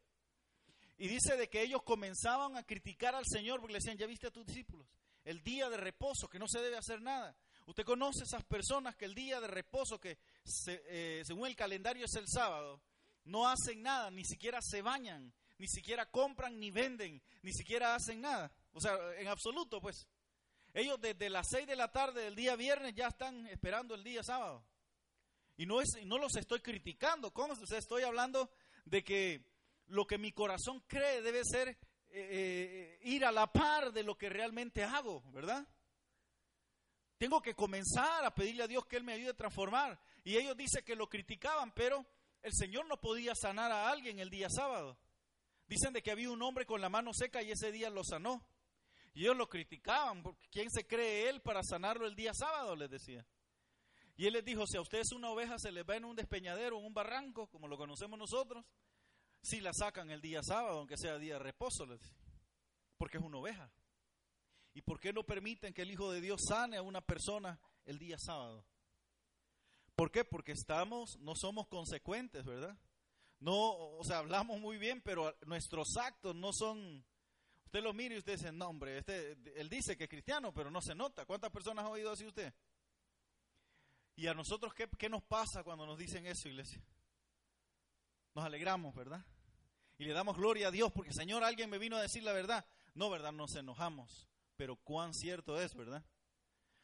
Y 1.01 1.09
dice 1.09 1.35
de 1.39 1.49
que 1.49 1.63
ellos 1.63 1.83
comenzaban 1.83 2.59
a 2.59 2.63
criticar 2.63 3.15
al 3.15 3.25
Señor 3.27 3.59
porque 3.59 3.73
le 3.73 3.79
decían, 3.79 3.97
ya 3.97 4.07
viste 4.07 4.27
a 4.27 4.31
tus 4.31 4.45
discípulos, 4.45 4.87
el 5.25 5.43
día 5.43 5.71
de 5.71 5.79
reposo, 5.79 6.29
que 6.29 6.39
no 6.39 6.47
se 6.47 6.61
debe 6.61 6.77
hacer 6.77 7.01
nada. 7.01 7.35
Usted 7.65 7.85
conoce 7.85 8.25
esas 8.25 8.45
personas 8.45 8.97
que 8.97 9.07
el 9.07 9.15
día 9.15 9.41
de 9.41 9.47
reposo, 9.47 9.99
que 9.99 10.19
eh, 10.67 11.23
según 11.25 11.47
el 11.47 11.57
calendario 11.57 12.05
es 12.05 12.15
el 12.17 12.29
sábado, 12.29 12.83
no 13.25 13.49
hacen 13.49 13.81
nada, 13.81 14.11
ni 14.11 14.27
siquiera 14.27 14.59
se 14.61 14.83
bañan, 14.83 15.33
ni 15.57 15.69
siquiera 15.69 16.05
compran 16.05 16.61
ni 16.61 16.71
venden, 16.71 17.23
ni 17.41 17.53
siquiera 17.55 17.95
hacen 17.95 18.21
nada. 18.21 18.53
O 18.75 18.81
sea, 18.83 18.95
en 19.17 19.29
absoluto, 19.29 19.81
pues. 19.81 20.07
Ellos 20.75 21.01
desde 21.01 21.31
las 21.31 21.47
seis 21.51 21.67
de 21.67 21.77
la 21.77 21.91
tarde 21.91 22.25
del 22.25 22.35
día 22.35 22.57
viernes 22.57 22.95
ya 22.95 23.07
están 23.07 23.47
esperando 23.47 23.95
el 23.95 24.05
día 24.05 24.23
sábado. 24.23 24.63
Y 25.57 25.65
no, 25.65 25.81
es, 25.81 25.89
no 26.05 26.19
los 26.19 26.37
estoy 26.37 26.61
criticando, 26.61 27.33
¿cómo? 27.33 27.55
estoy 27.55 28.03
hablando 28.03 28.51
de 28.85 29.03
que 29.03 29.50
lo 29.91 30.07
que 30.07 30.19
mi 30.19 30.33
corazón 30.33 30.83
cree 30.87 31.23
debe 31.23 31.43
ser 31.45 31.69
eh, 31.69 31.77
eh, 32.13 32.99
ir 33.03 33.25
a 33.25 33.33
la 33.33 33.53
par 33.53 33.93
de 33.93 34.03
lo 34.03 34.17
que 34.17 34.29
realmente 34.29 34.83
hago, 34.83 35.23
¿verdad? 35.31 35.67
Tengo 37.19 37.41
que 37.43 37.55
comenzar 37.55 38.25
a 38.25 38.35
pedirle 38.35 38.65
a 38.65 38.69
Dios 38.69 38.87
que 38.87 38.97
Él 38.97 39.05
me 39.05 39.13
ayude 39.13 39.31
a 39.31 39.37
transformar. 39.37 40.01
Y 40.25 40.37
ellos 40.37 40.57
dicen 40.57 40.85
que 40.85 40.97
lo 40.97 41.09
criticaban, 41.09 41.73
pero 41.73 42.07
el 42.43 42.53
Señor 42.53 42.87
no 42.87 43.01
podía 43.01 43.35
sanar 43.35 43.71
a 43.71 43.91
alguien 43.91 44.19
el 44.19 44.31
día 44.31 44.49
sábado. 44.49 44.99
Dicen 45.67 45.93
de 45.93 46.03
que 46.03 46.11
había 46.11 46.31
un 46.31 46.43
hombre 46.43 46.67
con 46.67 46.81
la 46.81 46.89
mano 46.89 47.13
seca 47.13 47.43
y 47.43 47.51
ese 47.51 47.71
día 47.71 47.91
lo 47.91 48.03
sanó. 48.05 48.45
Y 49.13 49.23
ellos 49.23 49.37
lo 49.37 49.49
criticaban, 49.49 50.23
porque 50.23 50.49
¿quién 50.49 50.71
se 50.71 50.87
cree 50.87 51.29
Él 51.29 51.43
para 51.43 51.63
sanarlo 51.63 52.07
el 52.07 52.15
día 52.15 52.33
sábado? 52.33 52.75
Les 52.75 52.91
decía. 52.91 53.27
Y 54.17 54.27
él 54.27 54.35
les 54.35 54.45
dijo, 54.45 54.67
si 54.67 54.77
a 54.77 54.83
ustedes 54.83 55.13
una 55.13 55.31
oveja 55.31 55.59
se 55.59 55.73
les 55.73 55.83
va 55.83 55.97
en 55.97 56.05
un 56.05 56.15
despeñadero, 56.15 56.79
en 56.79 56.85
un 56.85 56.93
barranco, 56.93 57.47
como 57.47 57.67
lo 57.67 57.79
conocemos 57.79 58.19
nosotros, 58.19 58.67
si 59.43 59.61
la 59.61 59.73
sacan 59.73 60.11
el 60.11 60.21
día 60.21 60.43
sábado, 60.43 60.79
aunque 60.79 60.97
sea 60.97 61.19
día 61.19 61.35
de 61.35 61.41
reposo, 61.41 61.87
porque 62.97 63.19
es 63.19 63.25
una 63.25 63.39
oveja. 63.39 63.71
¿Y 64.75 64.83
por 64.83 65.01
qué 65.01 65.13
no 65.13 65.25
permiten 65.25 65.75
que 65.75 65.83
el 65.83 65.91
Hijo 65.91 66.13
de 66.13 66.21
Dios 66.21 66.43
sane 66.47 66.77
a 66.77 66.83
una 66.83 67.01
persona 67.01 67.59
el 67.87 67.99
día 67.99 68.19
sábado? 68.19 68.65
¿Por 69.95 70.11
qué? 70.11 70.25
Porque 70.25 70.53
estamos, 70.53 71.19
no 71.19 71.35
somos 71.35 71.67
consecuentes, 71.67 72.45
¿verdad? 72.45 72.79
No, 73.41 73.73
o 73.97 74.05
sea, 74.05 74.19
hablamos 74.19 74.61
muy 74.61 74.79
bien, 74.79 75.01
pero 75.01 75.37
nuestros 75.47 75.97
actos 75.97 76.37
no 76.37 76.53
son. 76.53 77.05
Usted 77.65 77.83
lo 77.83 77.93
mira 77.93 78.15
y 78.15 78.19
usted 78.19 78.33
dice, 78.33 78.53
no, 78.53 78.69
hombre, 78.69 78.99
este, 78.99 79.33
él 79.57 79.69
dice 79.69 79.97
que 79.97 80.05
es 80.05 80.11
cristiano, 80.11 80.53
pero 80.53 80.71
no 80.71 80.81
se 80.81 80.95
nota. 80.95 81.25
¿Cuántas 81.25 81.51
personas 81.51 81.85
ha 81.85 81.89
oído 81.89 82.13
así 82.13 82.27
usted? 82.27 82.53
Y 84.17 84.27
a 84.27 84.35
nosotros, 84.35 84.75
¿qué, 84.75 84.89
¿qué 84.99 85.09
nos 85.09 85.23
pasa 85.23 85.63
cuando 85.63 85.87
nos 85.87 85.97
dicen 85.97 86.27
eso, 86.27 86.49
iglesia? 86.49 86.83
Nos 88.35 88.45
alegramos, 88.45 88.95
¿verdad? 88.95 89.25
Y 89.99 90.05
le 90.05 90.13
damos 90.13 90.37
gloria 90.37 90.69
a 90.69 90.71
Dios 90.71 90.93
porque, 90.93 91.13
Señor, 91.13 91.45
alguien 91.45 91.69
me 91.69 91.79
vino 91.79 91.97
a 91.97 92.03
decir 92.03 92.23
la 92.23 92.33
verdad. 92.33 92.65
No, 92.95 93.11
¿verdad? 93.11 93.33
Nos 93.33 93.55
enojamos. 93.55 94.29
Pero 94.57 94.77
cuán 94.77 95.15
cierto 95.15 95.61
es, 95.61 95.75
¿verdad? 95.75 96.05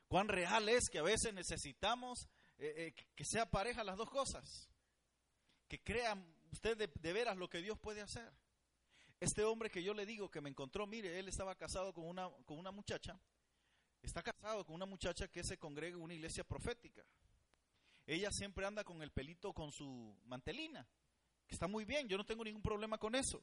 Cuán 0.09 0.29
real 0.29 0.69
es 0.69 0.89
que 0.89 0.99
a 0.99 1.03
veces 1.03 1.35
necesitamos 1.35 2.29
eh, 2.59 2.95
eh, 2.97 3.05
que 3.15 3.25
sea 3.25 3.51
pareja 3.51 3.85
las 3.85 3.97
dos 3.97 4.11
cosas. 4.11 4.69
Que 5.69 5.83
crean 5.83 6.25
usted 6.53 6.77
de, 6.77 7.13
veras 7.13 7.37
lo 7.37 7.49
que 7.49 7.59
Dios 7.59 7.79
puede 7.79 8.01
hacer. 8.01 8.33
Este 9.21 9.45
hombre 9.45 9.71
que 9.71 9.83
yo 9.83 9.95
le 9.95 10.07
digo 10.07 10.31
que 10.31 10.41
me 10.41 10.51
encontró, 10.51 10.87
mire, 10.87 11.19
él 11.19 11.29
estaba 11.29 11.55
casado 11.55 11.93
con 11.93 12.05
una, 12.05 12.29
con 12.45 12.59
una 12.59 12.71
muchacha, 12.71 13.19
está 14.03 14.23
casado 14.23 14.65
con 14.65 14.75
una 14.75 14.87
muchacha 14.87 15.29
que 15.29 15.43
se 15.43 15.59
congrega 15.59 15.97
en 15.97 16.03
una 16.03 16.15
iglesia 16.15 16.45
profética. 16.45 17.03
Ella 18.07 18.31
siempre 18.31 18.67
anda 18.67 18.85
con 18.85 19.03
el 19.03 19.11
pelito, 19.11 19.53
con 19.53 19.73
su 19.73 20.17
mantelina, 20.25 20.87
está 21.55 21.67
muy 21.67 21.85
bien, 21.85 22.09
yo 22.09 22.17
no 22.17 22.27
tengo 22.27 22.45
ningún 22.45 22.63
problema 22.63 22.99
con 22.99 23.15
eso. 23.15 23.43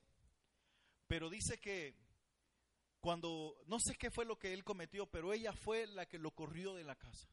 Pero 1.08 1.30
dice 1.30 1.60
que 1.60 1.96
cuando, 3.00 3.56
no 3.68 3.80
sé 3.80 3.96
qué 3.96 4.10
fue 4.10 4.26
lo 4.26 4.40
que 4.40 4.54
él 4.54 4.64
cometió, 4.64 5.06
pero 5.06 5.34
ella 5.34 5.54
fue 5.54 5.88
la 5.88 6.06
que 6.06 6.18
lo 6.18 6.32
corrió 6.32 6.74
de 6.74 6.84
la 6.84 6.96
casa. 6.96 7.28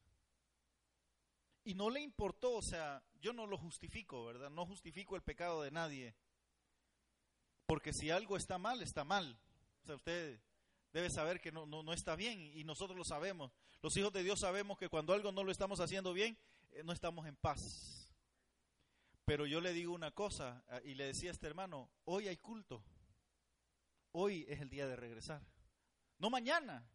Y 1.63 1.75
no 1.75 1.89
le 1.89 2.01
importó, 2.01 2.55
o 2.55 2.61
sea, 2.61 3.03
yo 3.21 3.33
no 3.33 3.45
lo 3.45 3.57
justifico, 3.57 4.25
¿verdad? 4.25 4.49
No 4.49 4.65
justifico 4.65 5.15
el 5.15 5.21
pecado 5.21 5.61
de 5.61 5.71
nadie. 5.71 6.15
Porque 7.65 7.93
si 7.93 8.09
algo 8.09 8.35
está 8.35 8.57
mal, 8.57 8.81
está 8.81 9.03
mal. 9.03 9.39
O 9.83 9.85
sea, 9.85 9.95
usted 9.95 10.41
debe 10.91 11.09
saber 11.09 11.39
que 11.39 11.51
no, 11.51 11.65
no, 11.65 11.93
está 11.93 12.15
bien 12.15 12.51
y 12.53 12.63
nosotros 12.63 12.97
lo 12.97 13.05
sabemos. 13.05 13.51
Los 13.81 13.95
hijos 13.95 14.11
de 14.11 14.23
Dios 14.23 14.39
sabemos 14.39 14.77
que 14.77 14.89
cuando 14.89 15.13
algo 15.13 15.31
no 15.31 15.43
lo 15.43 15.51
estamos 15.51 15.79
haciendo 15.79 16.13
bien, 16.13 16.37
eh, 16.71 16.83
no 16.83 16.93
estamos 16.93 17.25
en 17.27 17.35
paz. 17.35 18.00
Pero 19.25 19.45
yo 19.45 19.61
le 19.61 19.73
digo 19.73 19.93
una 19.93 20.11
cosa 20.11 20.63
ah, 20.67 20.81
y 20.83 20.95
le 20.95 21.05
decía 21.05 21.29
a 21.29 21.33
este 21.33 21.47
hermano, 21.47 21.89
hoy 22.05 22.27
hay 22.27 22.37
culto. 22.37 22.83
Hoy 24.13 24.45
es 24.49 24.59
el 24.59 24.69
día 24.69 24.87
de 24.87 24.95
regresar. 24.95 25.41
No 26.17 26.29
mañana. 26.29 26.85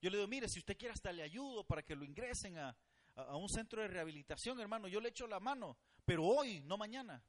Yo 0.00 0.10
le 0.10 0.18
digo, 0.18 0.28
mire, 0.28 0.48
si 0.48 0.58
usted 0.58 0.76
quiere 0.76 0.92
hasta 0.92 1.12
le 1.12 1.22
ayudo 1.22 1.64
para 1.64 1.82
que 1.82 1.96
lo 1.96 2.04
ingresen 2.04 2.58
a, 2.58 2.76
a, 3.14 3.36
un 3.36 3.48
centro 3.48 3.80
de 3.80 3.88
rehabilitación, 3.88 4.60
hermano, 4.60 4.88
yo 4.88 5.00
le 5.00 5.08
echo 5.08 5.26
la 5.26 5.40
mano, 5.40 5.78
pero 6.04 6.24
hoy, 6.24 6.60
no 6.62 6.76
mañana. 6.76 7.24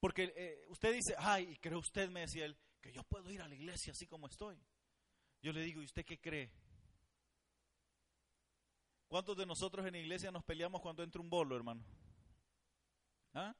Porque 0.00 0.32
eh, 0.36 0.64
usted 0.68 0.94
dice, 0.94 1.14
ay, 1.18 1.56
¿cree 1.58 1.76
usted, 1.76 2.08
me 2.10 2.20
decía 2.20 2.46
él, 2.46 2.56
que 2.80 2.92
yo 2.92 3.02
puedo 3.02 3.30
ir 3.30 3.42
a 3.42 3.48
la 3.48 3.54
iglesia 3.54 3.92
así 3.92 4.06
como 4.06 4.28
estoy? 4.28 4.58
Yo 5.42 5.52
le 5.52 5.62
digo, 5.62 5.82
¿y 5.82 5.84
usted 5.84 6.04
qué 6.04 6.18
cree? 6.18 6.50
¿Cuántos 9.08 9.36
de 9.36 9.46
nosotros 9.46 9.86
en 9.86 9.92
la 9.92 9.98
iglesia 9.98 10.30
nos 10.30 10.44
peleamos 10.44 10.80
cuando 10.80 11.02
entra 11.02 11.20
un 11.20 11.30
bolo, 11.30 11.56
hermano? 11.56 11.82
¿Ah? 13.34 13.54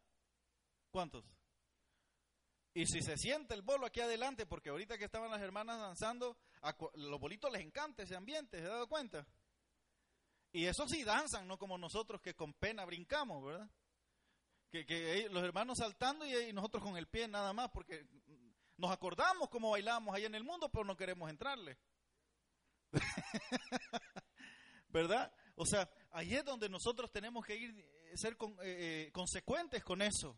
¿Cuántos? 0.91 1.25
Y 2.75 2.87
si 2.87 3.03
se 3.03 3.17
siente 3.17 3.55
el 3.55 3.63
bolo 3.63 3.87
aquí 3.87 4.01
adelante, 4.01 4.47
porque 4.47 4.71
ahorita 4.71 4.99
que 4.99 5.07
estaban 5.07 5.31
las 5.31 5.41
hermanas 5.41 5.81
danzando, 5.81 6.37
a 6.63 6.77
los 6.95 7.19
bolitos 7.19 7.51
les 7.51 7.63
encanta 7.63 8.03
ese 8.03 8.15
ambiente, 8.15 8.59
¿se 8.61 8.67
ha 8.67 8.71
dado 8.71 8.89
cuenta? 8.89 9.27
Y 10.53 10.67
eso 10.67 10.87
sí 10.87 11.05
danzan, 11.05 11.47
no 11.47 11.59
como 11.59 11.77
nosotros 11.77 12.21
que 12.21 12.35
con 12.35 12.55
pena 12.55 12.85
brincamos, 12.85 13.45
¿verdad? 13.45 13.71
Que, 14.71 15.29
los 15.31 15.43
hermanos 15.43 15.79
saltando 15.79 16.27
y, 16.27 16.53
nosotros 16.53 16.83
con 16.83 16.97
el 16.97 17.09
pie 17.09 17.27
nada 17.27 17.53
más, 17.53 17.71
porque 17.71 18.07
nos 18.77 18.91
acordamos 18.91 19.49
cómo 19.49 19.71
bailamos 19.71 20.15
ahí 20.15 20.25
en 20.25 20.35
el 20.35 20.45
mundo, 20.45 20.69
pero 20.69 20.85
no 20.85 20.97
queremos 20.97 21.29
entrarle. 21.31 21.79
¿Verdad? 24.89 25.33
O 25.57 25.67
sea, 25.67 25.91
ahí 26.13 26.35
es 26.35 26.45
donde 26.45 26.69
nosotros 26.69 27.11
tenemos 27.11 27.45
que 27.45 27.57
ir, 27.57 27.98
ser 28.17 28.35
eh, 28.35 28.47
eh, 28.63 29.11
consecuentes 29.13 29.83
con 29.85 30.03
eso. 30.03 30.37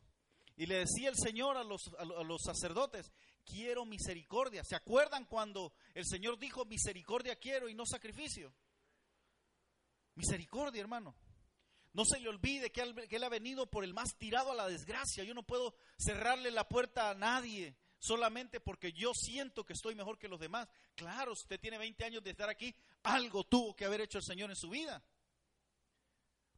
Y 0.56 0.66
le 0.66 0.76
decía 0.76 1.08
el 1.08 1.16
Señor 1.16 1.56
a 1.56 1.64
los, 1.64 1.90
a 1.98 2.04
los 2.04 2.42
sacerdotes, 2.42 3.10
quiero 3.44 3.84
misericordia. 3.84 4.62
¿Se 4.64 4.76
acuerdan 4.76 5.24
cuando 5.24 5.72
el 5.94 6.04
Señor 6.06 6.38
dijo 6.38 6.64
misericordia 6.64 7.36
quiero 7.36 7.68
y 7.68 7.74
no 7.74 7.86
sacrificio? 7.86 8.52
Misericordia, 10.14 10.80
hermano. 10.80 11.14
No 11.92 12.04
se 12.04 12.20
le 12.20 12.28
olvide 12.28 12.70
que 12.70 12.82
él, 12.82 13.24
ha 13.24 13.28
venido 13.28 13.66
por 13.66 13.82
el 13.82 13.92
más 13.92 14.16
tirado 14.16 14.52
a 14.52 14.54
la 14.54 14.68
desgracia. 14.68 15.24
Yo 15.24 15.34
no 15.34 15.42
puedo 15.42 15.74
cerrarle 15.98 16.50
la 16.50 16.68
puerta 16.68 17.10
a 17.10 17.14
nadie 17.14 17.76
solamente 17.98 18.60
porque 18.60 18.92
yo 18.92 19.12
siento 19.12 19.64
que 19.64 19.72
estoy 19.72 19.94
mejor 19.94 20.18
que 20.18 20.28
los 20.28 20.38
demás. 20.38 20.68
Claro, 20.94 21.32
usted 21.32 21.58
tiene 21.58 21.78
20 21.78 22.04
años 22.04 22.22
de 22.22 22.30
estar 22.30 22.48
aquí, 22.48 22.74
algo 23.02 23.44
tuvo 23.44 23.74
que 23.74 23.84
haber 23.84 24.02
hecho 24.02 24.18
el 24.18 24.24
Señor 24.24 24.50
en 24.50 24.56
su 24.56 24.70
vida. 24.70 25.02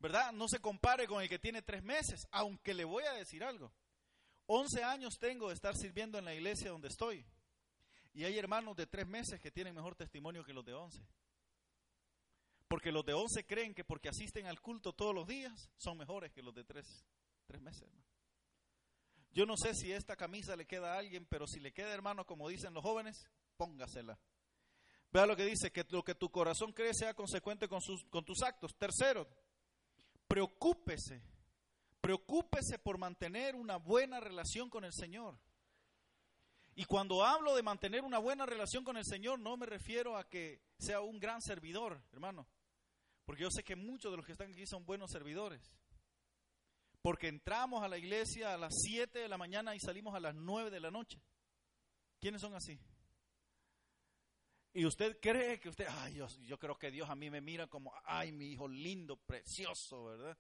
¿Verdad? 0.03 0.33
No 0.33 0.49
se 0.49 0.59
compare 0.59 1.07
con 1.07 1.23
el 1.23 1.29
que 1.29 1.39
tiene 1.39 1.63
tres 1.63 1.85
meses, 1.85 2.27
aunque 2.33 2.75
le 2.75 2.85
voy 2.85 3.05
a 3.05 3.13
decir 3.13 3.45
algo. 3.45 3.73
11 4.47 4.83
años 4.83 5.17
tengo 5.21 5.47
de 5.49 5.55
estar 5.55 5.77
sirviendo 5.77 6.19
en 6.19 6.25
la 6.25 6.35
iglesia 6.35 6.73
donde 6.73 6.89
estoy. 6.89 7.25
Y 8.13 8.25
hay 8.25 8.37
hermanos 8.37 8.77
de 8.77 8.89
tres 8.89 9.07
meses 9.07 9.41
que 9.41 9.53
tienen 9.53 9.77
mejor 9.77 9.95
testimonio 9.95 10.45
que 10.45 10.53
los 10.53 10.65
de 10.65 10.75
11. 10.75 11.07
Porque 12.67 12.91
los 12.91 13.05
de 13.07 13.13
11 13.13 13.47
creen 13.47 13.75
que 13.75 13.85
porque 13.85 14.09
asisten 14.09 14.47
al 14.47 14.61
culto 14.61 14.93
todos 14.93 15.15
los 15.15 15.25
días 15.25 15.71
son 15.77 15.97
mejores 15.97 16.33
que 16.33 16.43
los 16.43 16.53
de 16.53 16.65
tres, 16.65 17.07
meses. 17.61 17.89
Yo 19.31 19.47
no 19.47 19.57
sé 19.57 19.73
si 19.73 19.93
esta 19.93 20.17
camisa 20.17 20.57
le 20.57 20.67
queda 20.67 20.95
a 20.95 20.99
alguien, 20.99 21.27
pero 21.27 21.47
si 21.47 21.61
le 21.61 21.73
queda, 21.73 21.95
hermano, 21.95 22.27
como 22.27 22.49
dicen 22.49 22.75
los 22.75 22.83
jóvenes, 22.83 23.31
póngasela. 23.57 24.19
Vea 25.13 25.27
lo 25.27 25.37
que 25.37 25.45
dice, 25.45 25.71
que 25.71 25.85
lo 25.91 26.03
que 26.03 26.17
tu 26.17 26.31
corazón 26.31 26.73
cree 26.73 26.93
sea 26.93 27.15
consecuente 27.15 27.69
con, 27.69 27.81
con 28.11 28.25
tus 28.25 28.43
actos. 28.43 28.75
Tercero, 28.77 29.29
preocúpese, 30.33 31.23
preocúpese 32.01 32.79
por 32.79 32.97
mantener 32.97 33.55
una 33.55 33.77
buena 33.77 34.19
relación 34.19 34.71
con 34.71 34.83
el 34.83 34.93
Señor. 34.95 35.39
Y 36.75 36.87
cuando 36.87 37.23
hablo 37.23 37.55
de 37.55 37.63
mantener 37.63 38.03
una 38.03 38.17
buena 38.17 38.47
relación 38.47 38.83
con 38.83 38.97
el 38.97 39.05
Señor, 39.05 39.39
no 39.41 39.59
me 39.59 39.67
refiero 39.67 40.17
a 40.17 40.27
que 40.27 40.63
sea 40.79 41.03
un 41.03 41.19
gran 41.19 41.43
servidor, 41.43 42.03
hermano. 42.15 42.49
Porque 43.27 43.43
yo 43.43 43.51
sé 43.51 43.63
que 43.63 43.77
muchos 43.77 44.11
de 44.11 44.17
los 44.17 44.25
que 44.25 44.33
están 44.33 44.53
aquí 44.53 44.67
son 44.67 44.87
buenos 44.87 45.11
servidores. 45.11 45.71
Porque 47.03 47.29
entramos 47.29 47.83
a 47.85 47.89
la 47.89 47.99
iglesia 47.99 48.55
a 48.55 48.57
las 48.57 48.73
7 48.87 49.19
de 49.19 49.29
la 49.29 49.37
mañana 49.37 49.75
y 49.75 49.81
salimos 49.81 50.15
a 50.15 50.21
las 50.21 50.35
9 50.35 50.71
de 50.71 50.81
la 50.81 50.91
noche. 50.91 51.21
¿Quiénes 52.19 52.41
son 52.41 52.55
así? 52.55 52.81
Y 54.75 54.87
usted 54.87 55.19
cree 55.21 55.61
que 55.61 55.69
usted, 55.69 55.87
ay, 55.87 56.15
yo, 56.15 56.59
creo 56.59 56.79
que 56.79 56.91
Dios 56.91 57.09
a 57.11 57.15
mí 57.15 57.29
me 57.29 57.43
mira 57.43 57.67
como, 57.67 57.93
ay, 58.05 58.33
mi 58.33 58.53
hijo 58.53 58.67
lindo, 58.67 59.17
precioso, 59.17 60.05
¿verdad? 60.05 60.39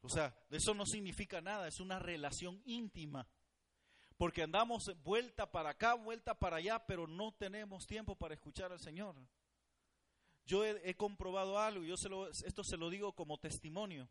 O 0.00 0.08
sea, 0.08 0.36
eso 0.50 0.74
no 0.74 0.86
significa 0.86 1.40
nada, 1.40 1.68
es 1.68 1.78
una 1.78 2.00
relación 2.00 2.60
íntima. 2.64 3.28
Porque 4.16 4.42
andamos 4.42 4.90
vuelta 5.04 5.50
para 5.50 5.70
acá, 5.70 5.94
vuelta 5.94 6.34
para 6.34 6.56
allá, 6.56 6.84
pero 6.84 7.06
no 7.06 7.32
tenemos 7.32 7.86
tiempo 7.86 8.16
para 8.16 8.34
escuchar 8.34 8.72
al 8.72 8.80
Señor. 8.80 9.14
Yo 10.46 10.64
he, 10.64 10.94
comprobado 10.96 11.58
algo, 11.58 11.84
yo 11.84 11.96
se 11.96 12.08
lo, 12.08 12.28
esto 12.28 12.64
se 12.64 12.76
lo 12.76 12.90
digo 12.90 13.14
como 13.14 13.38
testimonio. 13.38 14.08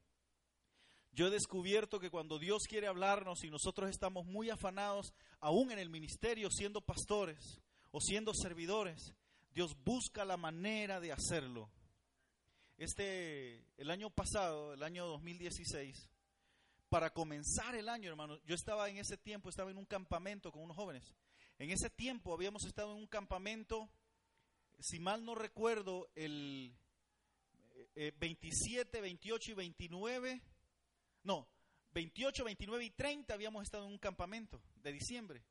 Yo 1.11 1.27
he 1.27 1.29
descubierto 1.29 1.99
que 1.99 2.09
cuando 2.09 2.39
Dios 2.39 2.63
quiere 2.67 2.87
hablarnos 2.87 3.43
y 3.43 3.51
nosotros 3.51 3.89
estamos 3.89 4.25
muy 4.25 4.49
afanados, 4.49 5.13
aún 5.39 5.71
en 5.71 5.77
el 5.77 5.89
ministerio, 5.89 6.49
siendo 6.49 6.81
pastores 6.81 7.61
o 7.93 8.01
siendo 8.01 8.33
servidores, 8.33 9.13
Dios 9.53 9.77
busca 9.85 10.25
la 10.25 10.35
manera 10.35 11.00
de 11.00 11.13
hacerlo. 11.13 11.69
Este, 12.77 13.63
el 13.77 13.89
año 13.89 14.09
pasado, 14.09 14.73
el 14.73 14.83
año 14.83 15.05
2016, 15.05 16.09
para 16.89 17.13
comenzar 17.13 17.75
el 17.75 17.88
año, 17.88 18.09
hermano, 18.09 18.39
yo 18.45 18.55
estaba 18.55 18.89
en 18.89 18.97
ese 18.97 19.15
tiempo, 19.15 19.50
estaba 19.50 19.71
en 19.71 19.77
un 19.77 19.85
campamento 19.85 20.51
con 20.51 20.63
unos 20.63 20.75
jóvenes. 20.75 21.15
En 21.59 21.69
ese 21.69 21.89
tiempo 21.89 22.33
habíamos 22.33 22.65
estado 22.65 22.91
en 22.91 22.97
un 22.97 23.07
campamento 23.07 23.89
si 24.79 25.00
mal 25.00 25.23
no 25.23 25.35
recuerdo, 25.35 26.09
el 26.15 26.75
27, 27.95 28.97
eh, 28.97 29.01
28 29.01 29.51
y 29.51 29.53
29, 29.53 30.41
no, 31.23 31.47
28, 31.93 32.43
29 32.43 32.85
y 32.85 32.89
30 32.89 33.33
habíamos 33.33 33.63
estado 33.63 33.85
en 33.85 33.91
un 33.91 33.97
campamento 33.97 34.62
de 34.81 34.91
diciembre. 34.91 35.41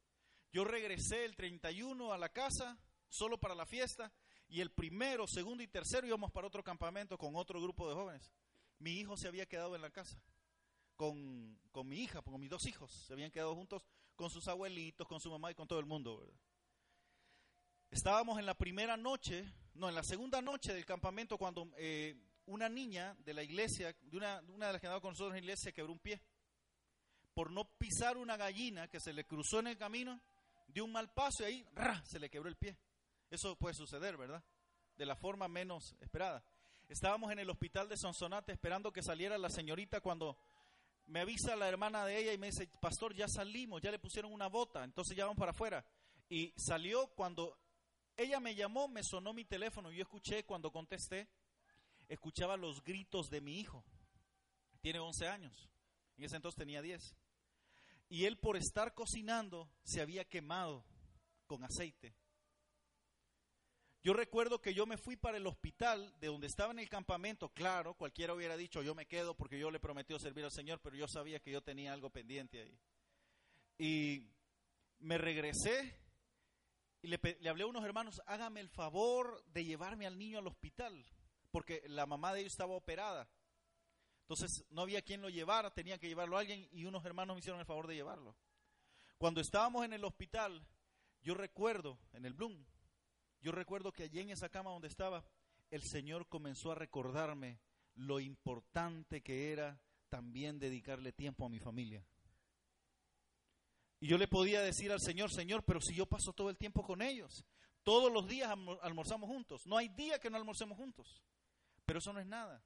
Yo 0.52 0.64
regresé 0.64 1.24
el 1.24 1.34
31 1.34 2.12
a 2.12 2.18
la 2.18 2.28
casa, 2.28 2.78
solo 3.08 3.38
para 3.38 3.54
la 3.54 3.66
fiesta, 3.66 4.12
y 4.48 4.60
el 4.60 4.70
primero, 4.70 5.26
segundo 5.26 5.62
y 5.62 5.68
tercero 5.68 6.06
íbamos 6.06 6.30
para 6.30 6.46
otro 6.46 6.62
campamento 6.62 7.16
con 7.16 7.34
otro 7.36 7.60
grupo 7.60 7.88
de 7.88 7.94
jóvenes. 7.94 8.30
Mi 8.78 8.92
hijo 8.98 9.16
se 9.16 9.28
había 9.28 9.46
quedado 9.46 9.74
en 9.74 9.82
la 9.82 9.90
casa 9.90 10.20
con, 10.96 11.58
con 11.70 11.88
mi 11.88 12.00
hija, 12.00 12.20
con 12.20 12.38
mis 12.38 12.50
dos 12.50 12.66
hijos. 12.66 12.90
Se 13.06 13.14
habían 13.14 13.30
quedado 13.30 13.54
juntos 13.54 13.86
con 14.14 14.30
sus 14.30 14.46
abuelitos, 14.46 15.08
con 15.08 15.20
su 15.20 15.30
mamá 15.30 15.50
y 15.50 15.54
con 15.54 15.66
todo 15.66 15.78
el 15.78 15.86
mundo. 15.86 16.22
Estábamos 17.90 18.38
en 18.38 18.46
la 18.46 18.54
primera 18.54 18.96
noche, 18.96 19.50
no, 19.74 19.88
en 19.88 19.94
la 19.94 20.02
segunda 20.02 20.42
noche 20.42 20.74
del 20.74 20.84
campamento 20.84 21.38
cuando 21.38 21.70
eh, 21.76 22.14
una 22.46 22.68
niña 22.68 23.16
de 23.20 23.34
la 23.34 23.42
iglesia, 23.42 23.94
de 24.02 24.16
una, 24.16 24.42
de 24.42 24.52
una 24.52 24.66
de 24.66 24.72
las 24.72 24.80
que 24.80 24.86
andaba 24.86 25.00
con 25.00 25.12
nosotros 25.12 25.30
en 25.30 25.40
la 25.40 25.44
iglesia, 25.44 25.70
se 25.70 25.72
quebró 25.72 25.92
un 25.92 25.98
pie. 25.98 26.20
Por 27.34 27.50
no 27.50 27.64
pisar 27.78 28.18
una 28.18 28.36
gallina 28.36 28.88
que 28.88 29.00
se 29.00 29.12
le 29.12 29.24
cruzó 29.24 29.60
en 29.60 29.68
el 29.68 29.78
camino, 29.78 30.20
dio 30.72 30.84
un 30.84 30.92
mal 30.92 31.12
paso 31.12 31.42
y 31.42 31.46
ahí 31.46 31.66
se 32.04 32.18
le 32.18 32.30
quebró 32.30 32.48
el 32.48 32.56
pie. 32.56 32.76
Eso 33.30 33.56
puede 33.56 33.74
suceder, 33.74 34.16
¿verdad? 34.16 34.42
De 34.96 35.06
la 35.06 35.16
forma 35.16 35.48
menos 35.48 35.94
esperada. 36.00 36.44
Estábamos 36.88 37.32
en 37.32 37.38
el 37.38 37.48
hospital 37.48 37.88
de 37.88 37.96
Sonsonate 37.96 38.52
esperando 38.52 38.92
que 38.92 39.02
saliera 39.02 39.38
la 39.38 39.48
señorita 39.48 40.00
cuando 40.00 40.36
me 41.06 41.20
avisa 41.20 41.56
la 41.56 41.68
hermana 41.68 42.04
de 42.04 42.18
ella 42.18 42.32
y 42.32 42.38
me 42.38 42.48
dice, 42.48 42.68
pastor, 42.80 43.14
ya 43.14 43.26
salimos, 43.28 43.80
ya 43.80 43.90
le 43.90 43.98
pusieron 43.98 44.32
una 44.32 44.48
bota, 44.48 44.84
entonces 44.84 45.16
ya 45.16 45.24
vamos 45.24 45.38
para 45.38 45.52
afuera. 45.52 45.84
Y 46.28 46.52
salió 46.56 47.08
cuando 47.08 47.58
ella 48.16 48.40
me 48.40 48.54
llamó, 48.54 48.88
me 48.88 49.02
sonó 49.02 49.32
mi 49.32 49.44
teléfono, 49.44 49.90
yo 49.90 50.02
escuché 50.02 50.44
cuando 50.44 50.70
contesté, 50.70 51.28
escuchaba 52.08 52.56
los 52.56 52.82
gritos 52.82 53.30
de 53.30 53.40
mi 53.40 53.58
hijo. 53.58 53.84
Tiene 54.80 54.98
11 54.98 55.28
años, 55.28 55.70
en 56.16 56.24
ese 56.24 56.36
entonces 56.36 56.58
tenía 56.58 56.82
10. 56.82 57.16
Y 58.12 58.26
él 58.26 58.36
por 58.36 58.58
estar 58.58 58.92
cocinando 58.92 59.70
se 59.84 60.02
había 60.02 60.26
quemado 60.26 60.84
con 61.46 61.64
aceite. 61.64 62.14
Yo 64.02 64.12
recuerdo 64.12 64.60
que 64.60 64.74
yo 64.74 64.84
me 64.84 64.98
fui 64.98 65.16
para 65.16 65.38
el 65.38 65.46
hospital 65.46 66.14
de 66.20 66.26
donde 66.26 66.46
estaba 66.46 66.72
en 66.72 66.80
el 66.80 66.90
campamento. 66.90 67.48
Claro, 67.54 67.94
cualquiera 67.94 68.34
hubiera 68.34 68.58
dicho, 68.58 68.82
yo 68.82 68.94
me 68.94 69.06
quedo 69.06 69.34
porque 69.34 69.58
yo 69.58 69.70
le 69.70 69.80
prometí 69.80 70.12
servir 70.18 70.44
al 70.44 70.52
Señor, 70.52 70.78
pero 70.82 70.94
yo 70.94 71.08
sabía 71.08 71.40
que 71.40 71.52
yo 71.52 71.62
tenía 71.62 71.94
algo 71.94 72.10
pendiente 72.10 72.60
ahí. 72.60 72.78
Y 73.78 74.28
me 74.98 75.16
regresé 75.16 75.98
y 77.00 77.08
le, 77.08 77.18
hablé 77.48 77.64
a 77.64 77.66
unos 77.66 77.82
hermanos, 77.82 78.20
hágame 78.26 78.60
el 78.60 78.68
favor 78.68 79.42
de 79.46 79.64
llevarme 79.64 80.06
al 80.06 80.18
niño 80.18 80.38
al 80.38 80.48
hospital, 80.48 81.02
porque 81.50 81.82
la 81.86 82.04
mamá 82.04 82.34
de 82.34 82.40
ellos 82.40 82.52
estaba 82.52 82.74
operada. 82.74 83.26
Entonces 84.32 84.64
no 84.70 84.80
había 84.80 85.02
quien 85.02 85.20
lo 85.20 85.28
llevara, 85.28 85.74
tenía 85.74 85.98
que 85.98 86.08
llevarlo 86.08 86.38
a 86.38 86.40
alguien 86.40 86.66
y 86.72 86.86
unos 86.86 87.04
hermanos 87.04 87.36
me 87.36 87.40
hicieron 87.40 87.60
el 87.60 87.66
favor 87.66 87.86
de 87.86 87.96
llevarlo. 87.96 88.34
Cuando 89.18 89.42
estábamos 89.42 89.84
en 89.84 89.92
el 89.92 90.02
hospital, 90.06 90.66
yo 91.20 91.34
recuerdo, 91.34 91.98
en 92.14 92.24
el 92.24 92.32
Bloom, 92.32 92.64
yo 93.42 93.52
recuerdo 93.52 93.92
que 93.92 94.04
allí 94.04 94.20
en 94.20 94.30
esa 94.30 94.48
cama 94.48 94.70
donde 94.70 94.88
estaba, 94.88 95.22
el 95.70 95.82
Señor 95.82 96.30
comenzó 96.30 96.72
a 96.72 96.74
recordarme 96.74 97.60
lo 97.94 98.20
importante 98.20 99.20
que 99.20 99.52
era 99.52 99.78
también 100.08 100.58
dedicarle 100.58 101.12
tiempo 101.12 101.44
a 101.44 101.50
mi 101.50 101.58
familia. 101.58 102.02
Y 104.00 104.06
yo 104.06 104.16
le 104.16 104.28
podía 104.28 104.62
decir 104.62 104.92
al 104.92 105.00
Señor, 105.02 105.30
Señor, 105.30 105.62
pero 105.62 105.82
si 105.82 105.94
yo 105.94 106.06
paso 106.06 106.32
todo 106.32 106.48
el 106.48 106.56
tiempo 106.56 106.82
con 106.82 107.02
ellos, 107.02 107.44
todos 107.82 108.10
los 108.10 108.26
días 108.26 108.50
almorzamos 108.80 109.28
juntos, 109.28 109.66
no 109.66 109.76
hay 109.76 109.88
día 109.88 110.18
que 110.18 110.30
no 110.30 110.38
almorcemos 110.38 110.78
juntos, 110.78 111.22
pero 111.84 111.98
eso 111.98 112.14
no 112.14 112.20
es 112.20 112.26
nada. 112.26 112.64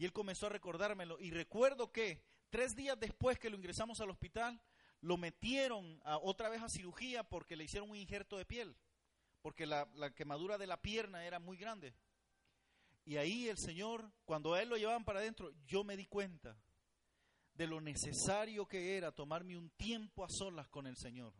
Y 0.00 0.04
él 0.06 0.12
comenzó 0.12 0.46
a 0.46 0.50
recordármelo 0.50 1.20
y 1.20 1.30
recuerdo 1.30 1.92
que 1.92 2.24
tres 2.48 2.74
días 2.74 2.98
después 2.98 3.38
que 3.38 3.50
lo 3.50 3.56
ingresamos 3.56 4.00
al 4.00 4.10
hospital, 4.10 4.60
lo 5.00 5.16
metieron 5.16 6.00
a, 6.04 6.18
otra 6.18 6.48
vez 6.48 6.62
a 6.62 6.68
cirugía 6.68 7.22
porque 7.22 7.54
le 7.54 7.64
hicieron 7.64 7.90
un 7.90 7.96
injerto 7.96 8.36
de 8.36 8.44
piel 8.44 8.76
porque 9.42 9.66
la, 9.66 9.86
quemadura 10.14 10.58
de 10.58 10.66
la 10.66 10.80
pierna 10.80 11.24
era 11.24 11.38
muy 11.38 11.56
grande. 11.56 11.94
Y 13.04 13.16
ahí 13.16 13.48
el 13.48 13.58
Señor, 13.58 14.10
cuando 14.24 14.54
a 14.54 14.62
Él 14.62 14.68
lo 14.68 14.76
llevaban 14.76 15.04
para 15.04 15.20
adentro, 15.20 15.52
yo 15.66 15.82
me 15.84 15.96
di 15.96 16.06
cuenta 16.06 16.56
de 17.54 17.66
lo 17.66 17.80
necesario 17.80 18.66
que 18.66 18.96
era 18.96 19.12
tomarme 19.12 19.56
un 19.56 19.70
tiempo 19.70 20.24
a 20.24 20.28
solas 20.28 20.68
con 20.68 20.86
el 20.86 20.96
Señor. 20.96 21.32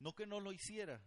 No 0.00 0.14
que 0.14 0.26
no 0.26 0.40
lo 0.40 0.52
hiciera, 0.52 1.00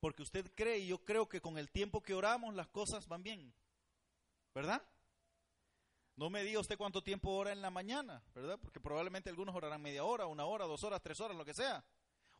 porque 0.00 0.22
usted 0.22 0.50
cree 0.54 0.78
y 0.78 0.88
yo 0.88 1.04
creo 1.04 1.28
que 1.28 1.40
con 1.40 1.58
el 1.58 1.70
tiempo 1.70 2.02
que 2.02 2.14
oramos 2.14 2.54
las 2.54 2.68
cosas 2.68 3.06
van 3.06 3.22
bien, 3.22 3.54
¿verdad? 4.54 4.82
No 6.16 6.30
me 6.30 6.44
diga 6.44 6.60
usted 6.60 6.76
cuánto 6.76 7.02
tiempo 7.02 7.30
ora 7.30 7.52
en 7.52 7.62
la 7.62 7.70
mañana, 7.70 8.22
¿verdad? 8.34 8.58
Porque 8.60 8.80
probablemente 8.80 9.30
algunos 9.30 9.54
orarán 9.54 9.80
media 9.82 10.04
hora, 10.04 10.26
una 10.26 10.44
hora, 10.44 10.66
dos 10.66 10.84
horas, 10.84 11.02
tres 11.02 11.20
horas, 11.20 11.36
lo 11.36 11.44
que 11.44 11.54
sea 11.54 11.84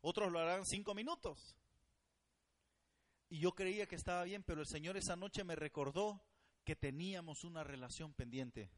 otros 0.03 0.31
lo 0.31 0.39
harán 0.39 0.65
cinco 0.65 0.93
minutos. 0.93 1.55
Y 3.29 3.39
yo 3.39 3.55
creía 3.55 3.87
que 3.87 3.95
estaba 3.95 4.23
bien, 4.25 4.43
pero 4.43 4.59
el 4.59 4.67
Señor 4.67 4.97
esa 4.97 5.15
noche 5.15 5.43
me 5.45 5.55
recordó 5.55 6.21
que 6.65 6.75
teníamos 6.75 7.45
una 7.45 7.63
relación 7.63 8.13
pendiente. 8.13 8.69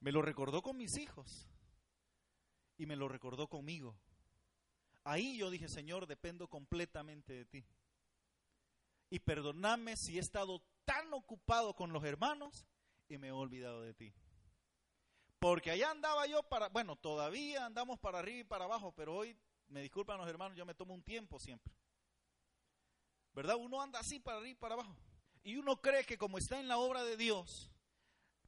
Me 0.00 0.10
lo 0.10 0.22
recordó 0.22 0.60
con 0.60 0.76
mis 0.76 0.98
hijos 0.98 1.48
y 2.76 2.86
me 2.86 2.96
lo 2.96 3.08
recordó 3.08 3.48
conmigo. 3.48 3.96
Ahí 5.04 5.38
yo 5.38 5.50
dije, 5.50 5.68
Señor, 5.68 6.08
dependo 6.08 6.48
completamente 6.48 7.32
de 7.32 7.44
ti. 7.44 7.64
Y 9.08 9.20
perdóname 9.20 9.96
si 9.96 10.16
he 10.16 10.20
estado 10.20 10.64
tan 10.84 11.12
ocupado 11.12 11.74
con 11.74 11.92
los 11.92 12.04
hermanos 12.04 12.66
y 13.08 13.18
me 13.18 13.28
he 13.28 13.32
olvidado 13.32 13.82
de 13.82 13.94
ti. 13.94 14.14
Porque 15.38 15.70
allá 15.70 15.90
andaba 15.90 16.26
yo 16.26 16.42
para, 16.44 16.68
bueno, 16.68 16.96
todavía 16.96 17.66
andamos 17.66 17.98
para 17.98 18.20
arriba 18.20 18.40
y 18.40 18.44
para 18.44 18.64
abajo, 18.64 18.92
pero 18.92 19.16
hoy, 19.16 19.36
me 19.68 19.82
disculpan 19.82 20.18
los 20.18 20.28
hermanos, 20.28 20.56
yo 20.56 20.64
me 20.64 20.74
tomo 20.74 20.94
un 20.94 21.02
tiempo 21.02 21.40
siempre. 21.40 21.74
¿Verdad? 23.32 23.56
Uno 23.56 23.80
anda 23.80 23.98
así 23.98 24.20
para 24.20 24.38
arriba 24.38 24.52
y 24.52 24.60
para 24.60 24.74
abajo. 24.74 24.96
Y 25.42 25.56
uno 25.56 25.80
cree 25.80 26.04
que 26.04 26.18
como 26.18 26.38
está 26.38 26.60
en 26.60 26.68
la 26.68 26.78
obra 26.78 27.02
de 27.02 27.16
Dios, 27.16 27.70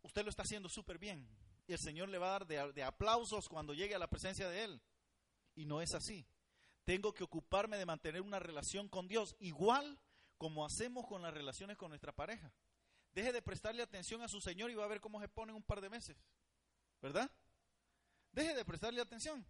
usted 0.02 0.22
lo 0.22 0.30
está 0.30 0.42
haciendo 0.42 0.68
súper 0.68 0.98
bien. 0.98 1.28
Y 1.66 1.72
el 1.72 1.78
Señor 1.78 2.10
le 2.10 2.18
va 2.18 2.28
a 2.28 2.38
dar 2.38 2.46
de, 2.46 2.72
de 2.72 2.82
aplausos 2.84 3.48
cuando 3.48 3.74
llegue 3.74 3.94
a 3.94 3.98
la 3.98 4.08
presencia 4.10 4.48
de 4.48 4.64
Él. 4.64 4.82
Y 5.56 5.64
no 5.64 5.80
es 5.80 5.94
así. 5.94 6.26
Tengo 6.84 7.14
que 7.14 7.24
ocuparme 7.24 7.78
de 7.78 7.86
mantener 7.86 8.20
una 8.20 8.38
relación 8.38 8.88
con 8.88 9.08
Dios, 9.08 9.34
igual 9.38 9.98
como 10.44 10.62
hacemos 10.62 11.06
con 11.06 11.22
las 11.22 11.32
relaciones 11.32 11.78
con 11.78 11.88
nuestra 11.88 12.12
pareja. 12.12 12.52
Deje 13.14 13.32
de 13.32 13.40
prestarle 13.40 13.82
atención 13.82 14.20
a 14.20 14.28
su 14.28 14.42
Señor 14.42 14.70
y 14.70 14.74
va 14.74 14.84
a 14.84 14.88
ver 14.88 15.00
cómo 15.00 15.18
se 15.18 15.26
pone 15.26 15.52
en 15.52 15.56
un 15.56 15.62
par 15.62 15.80
de 15.80 15.88
meses. 15.88 16.18
¿verdad? 17.00 17.30
Deje 18.30 18.54
de 18.54 18.62
prestarle 18.62 19.00
atención. 19.00 19.42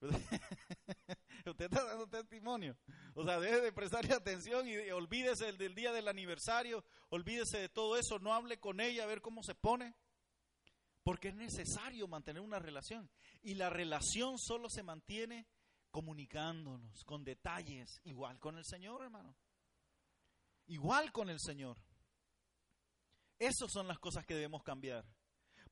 Usted 0.00 1.64
está 1.64 1.82
dando 1.82 2.06
testimonio. 2.06 2.76
O 3.14 3.24
sea, 3.24 3.40
deje 3.40 3.60
de 3.60 3.72
prestarle 3.72 4.14
atención 4.14 4.68
y, 4.68 4.76
olvídese 4.92 5.52
del 5.54 5.74
día 5.74 5.90
del 5.90 6.06
aniversario, 6.06 6.84
olvídese 7.08 7.58
de 7.58 7.68
todo 7.68 7.96
eso, 7.96 8.20
no 8.20 8.34
hable 8.34 8.60
con 8.60 8.78
ella 8.78 9.02
a 9.02 9.06
ver 9.08 9.20
cómo 9.20 9.42
se 9.42 9.56
pone. 9.56 9.92
Porque 11.02 11.30
es 11.30 11.34
necesario 11.34 12.06
mantener 12.06 12.42
una 12.42 12.60
relación. 12.60 13.10
Y 13.42 13.54
la 13.54 13.70
relación 13.70 14.38
solo 14.38 14.70
se 14.70 14.84
mantiene 14.84 15.48
comunicándonos 15.90 17.02
con 17.02 17.24
detalles, 17.24 18.00
igual 18.04 18.38
con 18.38 18.56
el 18.56 18.64
Señor, 18.64 19.02
hermano. 19.02 19.34
Igual 20.68 21.12
con 21.12 21.28
el 21.28 21.40
Señor. 21.40 21.76
Esas 23.38 23.70
son 23.70 23.86
las 23.86 23.98
cosas 23.98 24.24
que 24.24 24.34
debemos 24.34 24.62
cambiar 24.62 25.04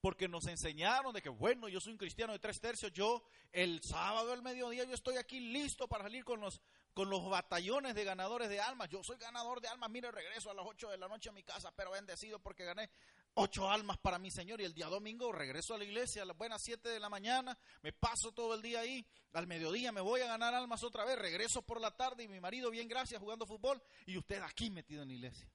porque 0.01 0.29
nos 0.29 0.47
enseñaron 0.47 1.13
de 1.13 1.23
que, 1.23 1.29
bueno, 1.29 1.69
yo 1.69 1.81
soy 1.81 1.93
un 1.93 1.99
cristiano 1.99 2.33
de 2.33 2.39
tres 2.39 2.61
tercios, 2.61 2.93
yo 2.93 3.25
el 3.51 3.83
sábado 3.83 4.33
al 4.33 4.43
mediodía 4.43 4.85
yo 4.85 4.95
estoy 4.95 5.17
aquí 5.17 5.41
listo 5.41 5.89
para 5.89 6.05
salir 6.05 6.25
con 6.25 6.41
los, 6.41 6.61
con 6.95 7.11
los 7.11 7.29
batallones 7.29 7.95
de 7.95 8.05
ganadores 8.05 8.49
de 8.49 8.61
almas. 8.61 8.89
Yo 8.89 9.03
soy 9.03 9.17
ganador 9.17 9.61
de 9.61 9.69
almas, 9.69 9.91
mire, 9.91 10.11
regreso 10.13 10.51
a 10.51 10.55
las 10.55 10.65
ocho 10.67 10.91
de 10.91 10.99
la 10.99 11.09
noche 11.09 11.31
a 11.31 11.33
mi 11.33 11.43
casa, 11.43 11.73
pero 11.75 11.91
bendecido 11.91 12.39
porque 12.39 12.65
gané 12.65 12.89
ocho 13.37 13.71
almas 13.71 13.99
para 13.99 14.19
mi 14.19 14.31
Señor. 14.31 14.61
Y 14.61 14.65
el 14.65 14.75
día 14.75 14.87
domingo 14.87 15.33
regreso 15.33 15.75
a 15.75 15.79
la 15.79 15.85
iglesia 15.85 16.23
a 16.23 16.27
las 16.27 16.37
buenas 16.37 16.63
siete 16.63 16.89
de 16.89 17.01
la 17.01 17.09
mañana, 17.09 17.57
me 17.83 17.93
paso 17.93 18.33
todo 18.33 18.55
el 18.55 18.63
día 18.63 18.81
ahí, 18.81 19.07
al 19.33 19.47
mediodía 19.47 19.93
me 19.93 20.01
voy 20.01 20.21
a 20.21 20.27
ganar 20.27 20.55
almas 20.55 20.83
otra 20.83 21.05
vez, 21.05 21.19
regreso 21.19 21.63
por 21.63 21.81
la 21.81 21.97
tarde 21.97 22.25
y 22.25 22.29
mi 22.29 22.41
marido, 22.41 22.71
bien 22.71 22.89
gracias, 22.89 23.21
jugando 23.21 23.47
fútbol, 23.47 23.83
y 24.07 24.19
usted 24.19 24.43
aquí 24.43 24.71
metido 24.71 25.03
en 25.03 25.09
la 25.09 25.15
iglesia. 25.15 25.51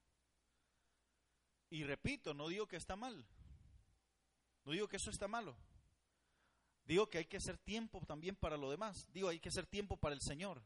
Y 1.69 1.83
repito, 1.83 2.33
no 2.33 2.47
digo 2.47 2.67
que 2.67 2.77
está 2.77 2.95
mal, 2.95 3.25
no 4.65 4.71
digo 4.71 4.87
que 4.87 4.97
eso 4.97 5.09
está 5.09 5.27
malo. 5.27 5.55
Digo 6.85 7.09
que 7.09 7.19
hay 7.19 7.25
que 7.25 7.37
hacer 7.37 7.57
tiempo 7.57 8.01
también 8.05 8.35
para 8.35 8.57
lo 8.57 8.69
demás. 8.69 9.07
Digo, 9.13 9.29
hay 9.29 9.39
que 9.39 9.49
hacer 9.49 9.65
tiempo 9.65 9.97
para 9.97 10.15
el 10.15 10.21
Señor. 10.21 10.61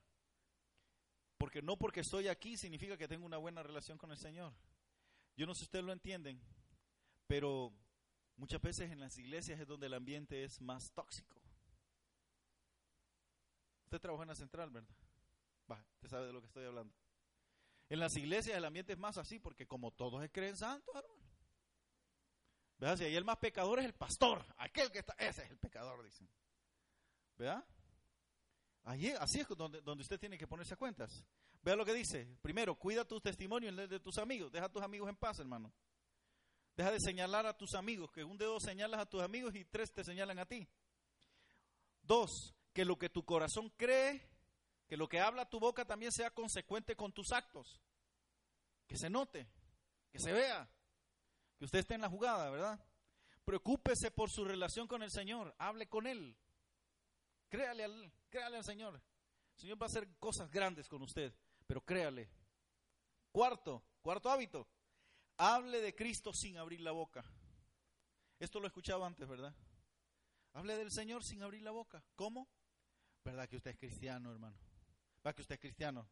Porque 1.37 1.61
no 1.61 1.77
porque 1.77 1.99
estoy 1.99 2.27
aquí 2.29 2.57
significa 2.57 2.97
que 2.97 3.07
tengo 3.07 3.25
una 3.25 3.37
buena 3.37 3.61
relación 3.61 3.97
con 3.97 4.11
el 4.11 4.17
Señor. 4.17 4.53
Yo 5.35 5.45
no 5.45 5.53
sé 5.53 5.59
si 5.59 5.65
ustedes 5.65 5.85
lo 5.85 5.91
entienden, 5.91 6.41
pero 7.27 7.73
muchas 8.37 8.61
veces 8.61 8.91
en 8.91 8.99
las 8.99 9.17
iglesias 9.17 9.59
es 9.59 9.67
donde 9.67 9.87
el 9.87 9.93
ambiente 9.93 10.43
es 10.43 10.61
más 10.61 10.91
tóxico. 10.91 11.41
Usted 13.85 13.99
trabaja 13.99 14.23
en 14.23 14.29
la 14.29 14.35
central, 14.35 14.69
¿verdad? 14.71 14.95
Va, 15.69 15.83
usted 15.95 16.09
sabe 16.09 16.27
de 16.27 16.33
lo 16.33 16.41
que 16.41 16.47
estoy 16.47 16.65
hablando. 16.65 16.93
En 17.89 17.99
las 17.99 18.15
iglesias 18.15 18.57
el 18.57 18.65
ambiente 18.65 18.93
es 18.93 18.99
más 18.99 19.17
así 19.17 19.39
porque 19.39 19.67
como 19.67 19.91
todos 19.91 20.21
se 20.21 20.31
creen 20.31 20.57
santos, 20.57 20.95
hermano. 20.95 21.15
¿Verdad? 22.77 22.97
Si 22.97 23.03
ahí 23.05 23.15
el 23.15 23.23
más 23.23 23.37
pecador 23.37 23.79
es 23.79 23.85
el 23.85 23.93
pastor, 23.93 24.45
aquel 24.57 24.91
que 24.91 24.99
está, 24.99 25.13
ese 25.13 25.43
es 25.43 25.51
el 25.51 25.57
pecador, 25.57 26.03
dicen. 26.03 26.29
¿Verdad? 27.37 27.65
Allí, 28.83 29.11
así 29.11 29.39
es 29.39 29.47
donde, 29.47 29.81
donde 29.81 30.01
usted 30.01 30.19
tiene 30.19 30.37
que 30.37 30.47
ponerse 30.47 30.73
a 30.73 30.77
cuentas. 30.77 31.25
Vea 31.61 31.75
lo 31.75 31.85
que 31.85 31.93
dice. 31.93 32.37
Primero, 32.41 32.75
cuida 32.75 33.05
tu 33.05 33.19
testimonio 33.19 33.69
en 33.69 33.79
el 33.79 33.89
de 33.89 33.99
tus 33.99 34.17
amigos. 34.17 34.51
Deja 34.51 34.65
a 34.65 34.71
tus 34.71 34.83
amigos 34.83 35.09
en 35.09 35.15
paz, 35.15 35.39
hermano. 35.39 35.73
Deja 36.75 36.91
de 36.91 36.99
señalar 36.99 37.45
a 37.45 37.57
tus 37.57 37.73
amigos, 37.73 38.11
que 38.11 38.23
un 38.23 38.37
dedo 38.37 38.59
señalas 38.59 38.99
a 38.99 39.05
tus 39.05 39.21
amigos 39.21 39.55
y 39.55 39.63
tres 39.63 39.93
te 39.93 40.03
señalan 40.03 40.39
a 40.39 40.45
ti. 40.45 40.67
Dos, 42.01 42.53
que 42.73 42.83
lo 42.83 42.97
que 42.97 43.09
tu 43.09 43.23
corazón 43.23 43.69
cree, 43.77 44.29
que 44.87 44.97
lo 44.97 45.07
que 45.07 45.21
habla 45.21 45.49
tu 45.49 45.59
boca 45.59 45.85
también 45.85 46.11
sea 46.11 46.31
consecuente 46.31 46.95
con 46.95 47.13
tus 47.13 47.31
actos. 47.31 47.81
Que 48.87 48.97
se 48.97 49.09
note, 49.09 49.47
que 50.11 50.19
se 50.19 50.33
vea, 50.33 50.69
que 51.57 51.65
usted 51.65 51.79
esté 51.79 51.95
en 51.95 52.01
la 52.01 52.09
jugada, 52.09 52.49
¿verdad? 52.49 52.85
Preocúpese 53.45 54.11
por 54.11 54.29
su 54.29 54.43
relación 54.43 54.87
con 54.87 55.01
el 55.01 55.11
Señor, 55.11 55.55
hable 55.57 55.87
con 55.87 56.05
Él. 56.07 56.37
Créale 57.47 57.85
al, 57.85 58.11
créale 58.29 58.57
al 58.57 58.65
Señor. 58.65 59.01
El 59.55 59.61
Señor 59.61 59.81
va 59.81 59.85
a 59.85 59.89
hacer 59.89 60.17
cosas 60.19 60.51
grandes 60.51 60.89
con 60.89 61.01
usted, 61.01 61.33
pero 61.65 61.81
créale. 61.81 62.29
Cuarto, 63.31 63.83
cuarto 64.01 64.29
hábito, 64.29 64.67
Hable 65.37 65.81
de 65.81 65.93
Cristo 65.95 66.33
sin 66.33 66.57
abrir 66.57 66.81
la 66.81 66.91
boca. 66.91 67.23
Esto 68.39 68.59
lo 68.59 68.65
he 68.65 68.69
escuchado 68.69 69.03
antes, 69.05 69.27
¿verdad? 69.27 69.53
Hable 70.53 70.77
del 70.77 70.91
Señor 70.91 71.23
sin 71.23 71.41
abrir 71.41 71.61
la 71.61 71.71
boca. 71.71 72.03
¿Cómo? 72.15 72.47
¿Verdad 73.23 73.49
que 73.49 73.57
usted 73.57 73.71
es 73.71 73.77
cristiano, 73.77 74.31
hermano? 74.31 74.57
¿Verdad 75.17 75.35
que 75.35 75.41
usted 75.41 75.55
es 75.55 75.61
cristiano? 75.61 76.07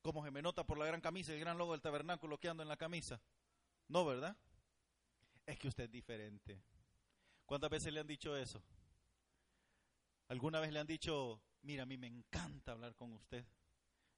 ¿Cómo 0.00 0.24
se 0.24 0.30
me 0.30 0.40
nota 0.40 0.64
por 0.64 0.78
la 0.78 0.86
gran 0.86 1.00
camisa 1.00 1.32
el 1.32 1.40
gran 1.40 1.58
logo 1.58 1.72
del 1.72 1.82
tabernáculo 1.82 2.38
que 2.38 2.48
ando 2.48 2.62
en 2.62 2.68
la 2.68 2.76
camisa? 2.76 3.20
No, 3.88 4.04
¿verdad? 4.04 4.36
Es 5.44 5.58
que 5.58 5.68
usted 5.68 5.84
es 5.84 5.90
diferente. 5.90 6.62
¿Cuántas 7.44 7.70
veces 7.70 7.92
le 7.92 8.00
han 8.00 8.06
dicho 8.06 8.36
eso? 8.36 8.62
¿Alguna 10.28 10.60
vez 10.60 10.72
le 10.72 10.78
han 10.78 10.86
dicho, 10.86 11.42
mira, 11.62 11.82
a 11.82 11.86
mí 11.86 11.96
me 11.96 12.06
encanta 12.06 12.72
hablar 12.72 12.94
con 12.94 13.12
usted? 13.14 13.44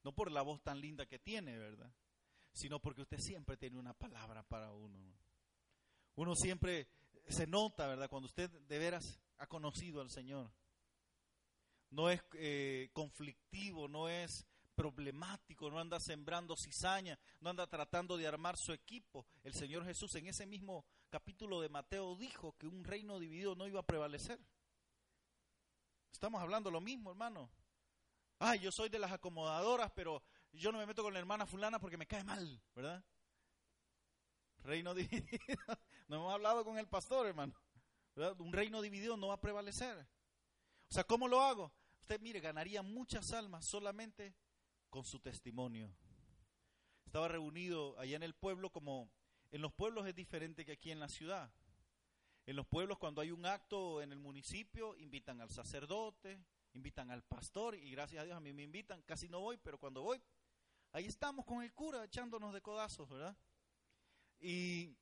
No 0.02 0.12
por 0.12 0.30
la 0.30 0.42
voz 0.42 0.62
tan 0.62 0.80
linda 0.80 1.06
que 1.06 1.18
tiene, 1.18 1.56
¿verdad? 1.56 1.92
Sino 2.52 2.80
porque 2.80 3.02
usted 3.02 3.18
siempre 3.18 3.56
tiene 3.56 3.78
una 3.78 3.94
palabra 3.94 4.42
para 4.42 4.72
uno. 4.72 4.98
Uno 6.16 6.34
siempre 6.34 6.88
se 7.28 7.46
nota, 7.46 7.86
¿verdad? 7.86 8.08
Cuando 8.08 8.26
usted 8.26 8.50
de 8.50 8.78
veras 8.78 9.20
ha 9.38 9.46
conocido 9.46 10.00
al 10.00 10.10
Señor. 10.10 10.52
No 11.90 12.10
es 12.10 12.22
eh, 12.34 12.90
conflictivo, 12.92 13.88
no 13.88 14.08
es 14.08 14.46
problemático, 14.74 15.70
no 15.70 15.78
anda 15.78 15.98
sembrando 16.00 16.56
cizaña, 16.56 17.18
no 17.40 17.50
anda 17.50 17.66
tratando 17.66 18.16
de 18.16 18.26
armar 18.26 18.56
su 18.56 18.72
equipo. 18.72 19.26
El 19.42 19.54
Señor 19.54 19.84
Jesús 19.84 20.14
en 20.14 20.26
ese 20.26 20.46
mismo 20.46 20.84
capítulo 21.10 21.60
de 21.60 21.68
Mateo 21.68 22.16
dijo 22.16 22.56
que 22.56 22.66
un 22.66 22.84
reino 22.84 23.18
dividido 23.18 23.54
no 23.54 23.66
iba 23.66 23.80
a 23.80 23.86
prevalecer. 23.86 24.38
Estamos 26.12 26.40
hablando 26.40 26.70
lo 26.70 26.80
mismo, 26.80 27.10
hermano. 27.10 27.50
Ay, 28.38 28.60
yo 28.60 28.72
soy 28.72 28.88
de 28.88 28.98
las 28.98 29.12
acomodadoras, 29.12 29.92
pero 29.94 30.22
yo 30.52 30.72
no 30.72 30.78
me 30.78 30.86
meto 30.86 31.02
con 31.02 31.12
la 31.12 31.18
hermana 31.18 31.46
fulana 31.46 31.78
porque 31.78 31.96
me 31.96 32.06
cae 32.06 32.24
mal, 32.24 32.60
¿verdad? 32.74 33.04
Reino 34.62 34.94
dividido. 34.94 35.62
No 36.08 36.16
hemos 36.16 36.32
hablado 36.32 36.64
con 36.64 36.78
el 36.78 36.88
pastor, 36.88 37.26
hermano. 37.26 37.54
Un 38.38 38.52
reino 38.52 38.82
dividido 38.82 39.16
no 39.16 39.28
va 39.28 39.34
a 39.34 39.40
prevalecer. 39.40 39.96
O 40.90 40.94
sea, 40.94 41.04
¿cómo 41.04 41.28
lo 41.28 41.40
hago? 41.40 41.72
Usted, 42.00 42.20
mire, 42.20 42.40
ganaría 42.40 42.82
muchas 42.82 43.32
almas 43.32 43.64
solamente 43.64 44.34
con 44.90 45.04
su 45.04 45.20
testimonio. 45.20 45.94
Estaba 47.06 47.28
reunido 47.28 47.98
allá 47.98 48.16
en 48.16 48.22
el 48.22 48.34
pueblo 48.34 48.70
como 48.70 49.10
en 49.52 49.62
los 49.62 49.72
pueblos 49.72 50.06
es 50.06 50.14
diferente 50.14 50.64
que 50.64 50.72
aquí 50.72 50.90
en 50.90 51.00
la 51.00 51.08
ciudad. 51.08 51.52
En 52.46 52.56
los 52.56 52.66
pueblos 52.66 52.98
cuando 52.98 53.20
hay 53.20 53.30
un 53.30 53.46
acto 53.46 54.02
en 54.02 54.12
el 54.12 54.18
municipio 54.18 54.96
invitan 54.96 55.40
al 55.40 55.50
sacerdote, 55.50 56.44
invitan 56.72 57.10
al 57.10 57.22
pastor 57.22 57.74
y 57.74 57.90
gracias 57.90 58.22
a 58.22 58.24
Dios 58.24 58.36
a 58.36 58.40
mí 58.40 58.52
me 58.52 58.62
invitan, 58.62 59.02
casi 59.02 59.28
no 59.28 59.40
voy, 59.40 59.56
pero 59.56 59.78
cuando 59.78 60.02
voy 60.02 60.20
ahí 60.92 61.06
estamos 61.06 61.44
con 61.44 61.62
el 61.62 61.72
cura 61.72 62.04
echándonos 62.04 62.52
de 62.52 62.60
codazos, 62.60 63.08
¿verdad? 63.08 63.36
Y 64.40 64.96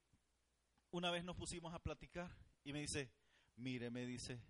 una 0.91 1.11
vez 1.11 1.25
nos 1.25 1.37
pusimos 1.37 1.73
a 1.75 1.79
platicar 1.79 2.31
y 2.65 2.73
me 2.73 2.81
dice, 2.81 3.11
mire, 3.57 3.91
me 3.91 4.07
dice, 4.07 4.41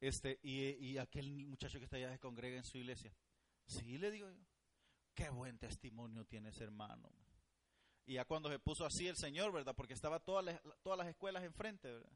este, 0.00 0.38
y, 0.42 0.96
aquel 0.98 1.46
muchacho 1.46 1.78
que 1.78 1.84
está 1.84 1.96
allá 1.96 2.10
se 2.10 2.18
congrega 2.18 2.56
en 2.56 2.64
su 2.64 2.78
iglesia. 2.78 3.12
Sí, 3.66 3.98
le 3.98 4.10
digo 4.10 4.30
yo, 4.30 4.46
qué 5.14 5.28
buen 5.28 5.58
testimonio 5.58 6.24
tiene 6.24 6.50
ese 6.50 6.64
hermano. 6.64 7.10
Y 8.06 8.14
ya 8.14 8.24
cuando 8.24 8.48
se 8.48 8.58
puso 8.58 8.84
así 8.86 9.06
el 9.06 9.16
Señor, 9.16 9.52
¿verdad? 9.52 9.74
Porque 9.76 9.94
estaba 9.94 10.18
todas 10.18 10.44
las, 10.44 10.60
todas 10.82 10.98
las 10.98 11.08
escuelas 11.08 11.44
enfrente, 11.44 11.92
¿verdad? 11.92 12.12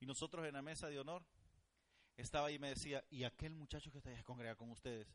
Y 0.00 0.06
nosotros 0.06 0.46
en 0.46 0.54
la 0.54 0.62
mesa 0.62 0.88
de 0.88 0.98
honor, 0.98 1.24
estaba 2.16 2.46
ahí 2.46 2.54
y 2.54 2.58
me 2.58 2.68
decía, 2.68 3.04
¿y 3.10 3.24
aquel 3.24 3.54
muchacho 3.54 3.90
que 3.90 3.98
está 3.98 4.10
allá 4.10 4.18
se 4.18 4.24
congrega 4.24 4.54
con 4.54 4.70
ustedes? 4.70 5.08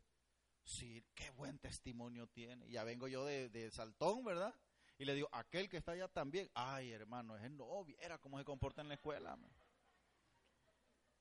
Sí, 0.64 1.04
qué 1.14 1.30
buen 1.30 1.58
testimonio 1.58 2.26
tiene. 2.28 2.70
Ya 2.70 2.84
vengo 2.84 3.08
yo 3.08 3.24
de, 3.24 3.70
Saltón, 3.70 4.24
¿verdad? 4.24 4.54
Y 4.98 5.04
le 5.04 5.14
digo, 5.14 5.28
aquel 5.32 5.68
que 5.68 5.78
está 5.78 5.92
allá 5.92 6.08
también. 6.08 6.50
Ay, 6.54 6.92
hermano, 6.92 7.36
es 7.36 7.50
no 7.50 7.84
viera 7.84 8.18
cómo 8.18 8.38
se 8.38 8.44
comporta 8.44 8.82
en 8.82 8.88
la 8.88 8.94
escuela. 8.94 9.38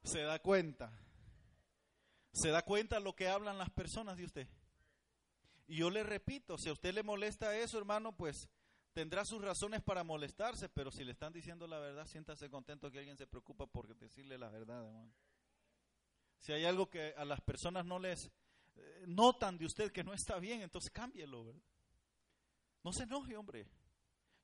Se 0.03 0.21
da 0.21 0.39
cuenta. 0.39 0.91
Se 2.31 2.49
da 2.49 2.61
cuenta 2.63 2.99
lo 2.99 3.15
que 3.15 3.27
hablan 3.27 3.57
las 3.57 3.69
personas 3.69 4.17
de 4.17 4.25
usted. 4.25 4.47
Y 5.67 5.77
yo 5.77 5.89
le 5.89 6.03
repito, 6.03 6.57
si 6.57 6.69
a 6.69 6.73
usted 6.73 6.93
le 6.93 7.03
molesta 7.03 7.55
eso, 7.55 7.77
hermano, 7.77 8.15
pues 8.15 8.49
tendrá 8.93 9.23
sus 9.23 9.41
razones 9.41 9.81
para 9.81 10.03
molestarse, 10.03 10.67
pero 10.67 10.91
si 10.91 11.03
le 11.03 11.11
están 11.11 11.31
diciendo 11.31 11.67
la 11.67 11.79
verdad, 11.79 12.07
siéntase 12.07 12.49
contento 12.49 12.91
que 12.91 12.99
alguien 12.99 13.17
se 13.17 13.27
preocupa 13.27 13.67
por 13.67 13.95
decirle 13.95 14.37
la 14.37 14.49
verdad, 14.49 14.85
hermano. 14.85 15.13
Si 16.39 16.53
hay 16.53 16.65
algo 16.65 16.89
que 16.89 17.13
a 17.15 17.25
las 17.25 17.41
personas 17.41 17.85
no 17.85 17.99
les 17.99 18.31
notan 19.07 19.57
de 19.57 19.65
usted 19.65 19.91
que 19.91 20.03
no 20.03 20.13
está 20.13 20.39
bien, 20.39 20.61
entonces 20.61 20.91
cámbielo, 20.91 21.45
¿verdad? 21.45 21.61
No 22.83 22.93
se 22.93 23.03
enoje, 23.03 23.35
hombre. 23.35 23.67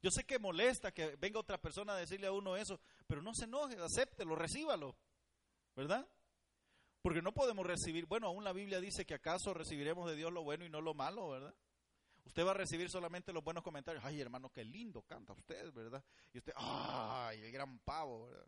Yo 0.01 0.11
sé 0.11 0.23
que 0.23 0.37
molesta 0.37 0.93
que 0.93 1.15
venga 1.15 1.39
otra 1.39 1.59
persona 1.59 1.93
a 1.93 1.97
decirle 1.97 2.27
a 2.27 2.31
uno 2.31 2.55
eso, 2.55 2.79
pero 3.07 3.21
no 3.21 3.33
se 3.33 3.45
enoje, 3.45 3.77
acéptelo, 3.77 4.35
recíbalo, 4.35 4.95
¿verdad? 5.75 6.07
Porque 7.01 7.21
no 7.21 7.33
podemos 7.33 7.65
recibir, 7.65 8.05
bueno, 8.05 8.27
aún 8.27 8.43
la 8.43 8.53
Biblia 8.53 8.79
dice 8.79 9.05
que 9.05 9.13
acaso 9.13 9.53
recibiremos 9.53 10.09
de 10.09 10.15
Dios 10.15 10.31
lo 10.31 10.43
bueno 10.43 10.65
y 10.65 10.69
no 10.69 10.81
lo 10.81 10.93
malo, 10.93 11.29
¿verdad? 11.29 11.55
Usted 12.25 12.45
va 12.45 12.51
a 12.51 12.55
recibir 12.55 12.89
solamente 12.89 13.31
los 13.31 13.43
buenos 13.43 13.63
comentarios. 13.63 14.03
Ay, 14.03 14.19
hermano, 14.19 14.51
qué 14.51 14.63
lindo 14.63 15.03
canta 15.03 15.33
usted, 15.33 15.71
¿verdad? 15.71 16.03
Y 16.33 16.39
usted, 16.39 16.53
ay, 16.55 17.41
el 17.41 17.51
gran 17.51 17.79
pavo, 17.79 18.25
¿verdad? 18.25 18.47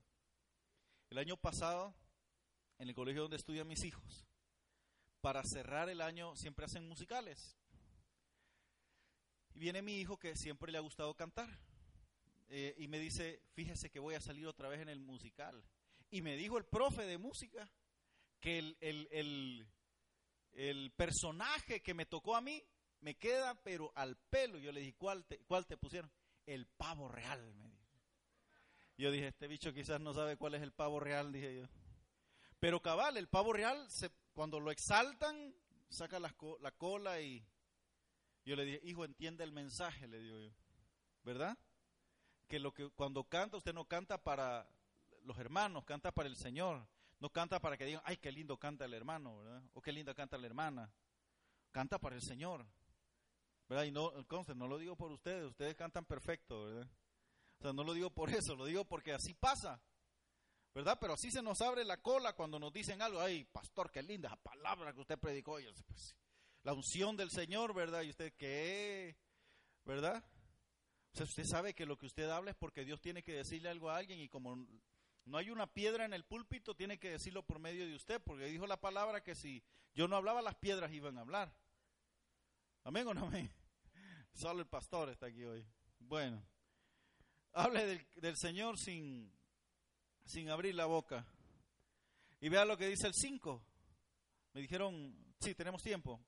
El 1.09 1.17
año 1.19 1.37
pasado, 1.37 1.93
en 2.79 2.89
el 2.89 2.95
colegio 2.95 3.23
donde 3.23 3.37
estudian 3.37 3.67
mis 3.67 3.83
hijos, 3.83 4.27
para 5.27 5.43
cerrar 5.43 5.89
el 5.89 5.99
año 5.99 6.37
siempre 6.37 6.63
hacen 6.63 6.87
musicales. 6.87 7.57
Y 9.53 9.59
viene 9.59 9.81
mi 9.81 9.99
hijo 9.99 10.17
que 10.17 10.37
siempre 10.37 10.71
le 10.71 10.77
ha 10.77 10.79
gustado 10.79 11.17
cantar. 11.17 11.49
Eh, 12.47 12.73
y 12.77 12.87
me 12.87 12.97
dice, 12.97 13.41
fíjese 13.51 13.89
que 13.89 13.99
voy 13.99 14.15
a 14.15 14.21
salir 14.21 14.47
otra 14.47 14.69
vez 14.69 14.79
en 14.79 14.87
el 14.87 15.01
musical. 15.01 15.61
Y 16.09 16.21
me 16.21 16.37
dijo 16.37 16.57
el 16.57 16.63
profe 16.63 17.05
de 17.05 17.17
música 17.17 17.69
que 18.39 18.57
el, 18.57 18.77
el, 18.79 19.67
el, 20.53 20.91
personaje 20.91 21.81
que 21.81 21.93
me 21.93 22.05
tocó 22.05 22.37
a 22.37 22.39
mí 22.39 22.63
me 23.01 23.17
queda 23.17 23.61
pero 23.65 23.91
al 23.95 24.15
pelo. 24.15 24.59
Yo 24.59 24.71
le 24.71 24.79
dije, 24.79 24.95
¿cuál 24.97 25.25
te, 25.25 25.39
cuál 25.39 25.67
te 25.67 25.75
pusieron? 25.75 26.09
El 26.45 26.67
pavo 26.67 27.09
real, 27.09 27.53
me 27.55 27.69
dijo. 27.69 27.99
Yo 28.97 29.11
dije, 29.11 29.27
este 29.27 29.47
bicho 29.47 29.73
quizás 29.73 29.99
no 29.99 30.13
sabe 30.13 30.37
cuál 30.37 30.53
es 30.53 30.61
el 30.61 30.71
pavo 30.71 31.01
real, 31.01 31.33
dije 31.33 31.53
yo. 31.53 31.67
Pero 32.61 32.81
cabal, 32.81 33.17
el 33.17 33.27
pavo 33.27 33.51
real 33.51 33.91
se, 33.91 34.09
cuando 34.37 34.59
lo 34.59 34.69
exaltan, 34.69 35.51
saca 35.89 36.19
la, 36.19 36.31
cola 36.77 37.19
y 37.19 37.43
yo 38.45 38.55
le 38.55 38.65
dije, 38.65 38.81
hijo, 38.83 39.03
entiende 39.03 39.43
el 39.43 39.51
mensaje, 39.51 40.07
le 40.07 40.19
digo 40.19 40.37
yo. 40.37 40.53
¿Verdad? 41.23 41.57
Que 42.47 42.59
lo 42.59 42.71
que 42.71 42.87
cuando 42.91 43.23
canta, 43.23 43.57
usted 43.57 43.73
no 43.73 43.85
canta 43.85 44.21
para 44.21 44.69
los 45.23 45.39
hermanos, 45.39 45.85
canta 45.85 46.11
para 46.11 46.29
el 46.29 46.35
Señor. 46.35 46.87
No 47.19 47.31
canta 47.31 47.59
para 47.59 47.77
que 47.77 47.85
digan, 47.85 48.03
ay, 48.05 48.17
qué 48.17 48.31
lindo 48.31 48.57
canta 48.57 48.85
el 48.85 48.93
hermano, 48.93 49.39
¿verdad? 49.39 49.63
O 49.73 49.81
qué 49.81 49.91
linda 49.91 50.13
canta 50.13 50.37
la 50.37 50.45
hermana. 50.45 50.93
Canta 51.71 51.97
para 51.97 52.15
el 52.15 52.21
Señor. 52.21 52.63
¿Verdad? 53.67 53.85
Y 53.85 53.91
no, 53.91 54.15
entonces, 54.17 54.55
no 54.55 54.67
lo 54.67 54.77
digo 54.77 54.95
por 54.95 55.11
ustedes, 55.11 55.45
ustedes 55.45 55.73
cantan 55.73 56.05
perfecto, 56.05 56.65
¿verdad? 56.65 56.87
O 57.57 57.63
sea, 57.63 57.73
no 57.73 57.83
lo 57.83 57.95
digo 57.95 58.11
por 58.11 58.29
eso, 58.29 58.55
lo 58.55 58.65
digo 58.65 58.85
porque 58.85 59.13
así 59.13 59.33
pasa. 59.33 59.81
¿Verdad? 60.77 60.99
Pero 61.01 61.13
así 61.13 61.31
se 61.31 61.41
nos 61.41 61.59
abre 61.61 61.83
la 61.83 61.97
cola 61.97 62.33
cuando 62.33 62.59
nos 62.59 62.71
dicen 62.71 63.01
algo, 63.01 63.19
ay, 63.19 63.45
pastor, 63.45 63.89
qué 63.89 64.03
linda 64.03 64.27
esa 64.27 64.37
palabra 64.37 64.93
que 64.93 64.99
usted 64.99 65.17
predicó. 65.17 65.57
pues, 65.87 66.15
la 66.61 66.73
unción 66.73 67.17
del 67.17 67.31
Señor, 67.31 67.73
¿verdad? 67.73 68.03
Y 68.03 68.11
usted, 68.11 68.35
¿qué? 68.37 69.17
¿Verdad? 69.85 70.23
O 71.13 71.17
sea, 71.17 71.25
usted 71.25 71.45
sabe 71.45 71.73
que 71.73 71.87
lo 71.87 71.97
que 71.97 72.05
usted 72.05 72.29
habla 72.29 72.51
es 72.51 72.57
porque 72.57 72.85
Dios 72.85 73.01
tiene 73.01 73.23
que 73.23 73.33
decirle 73.33 73.69
algo 73.69 73.89
a 73.89 73.97
alguien 73.97 74.19
y 74.19 74.29
como 74.29 74.67
no 75.25 75.37
hay 75.39 75.49
una 75.49 75.65
piedra 75.65 76.05
en 76.05 76.13
el 76.13 76.25
púlpito, 76.25 76.75
tiene 76.75 76.99
que 76.99 77.09
decirlo 77.09 77.41
por 77.41 77.57
medio 77.57 77.87
de 77.87 77.95
usted, 77.95 78.21
porque 78.21 78.45
dijo 78.45 78.67
la 78.67 78.79
palabra 78.79 79.23
que 79.23 79.33
si 79.33 79.63
yo 79.95 80.07
no 80.07 80.15
hablaba, 80.15 80.43
las 80.43 80.57
piedras 80.57 80.91
iban 80.91 81.17
a 81.17 81.21
hablar. 81.21 81.51
¿Amén 82.83 83.07
o 83.07 83.15
no 83.15 83.25
amén? 83.25 83.51
Solo 84.31 84.59
el 84.59 84.67
pastor 84.67 85.09
está 85.09 85.25
aquí 85.25 85.43
hoy. 85.43 85.65
Bueno, 85.97 86.45
hable 87.53 87.83
del, 87.83 88.07
del 88.17 88.37
Señor 88.37 88.77
sin, 88.77 89.36
sin 90.27 90.49
abrir 90.49 90.75
la 90.75 90.85
boca. 90.85 91.25
Y 92.39 92.49
vea 92.49 92.65
lo 92.65 92.77
que 92.77 92.87
dice 92.87 93.07
el 93.07 93.13
5. 93.13 93.63
Me 94.53 94.61
dijeron 94.61 95.27
Sí, 95.39 95.53
tenemos 95.55 95.83
tiempo. 95.83 96.19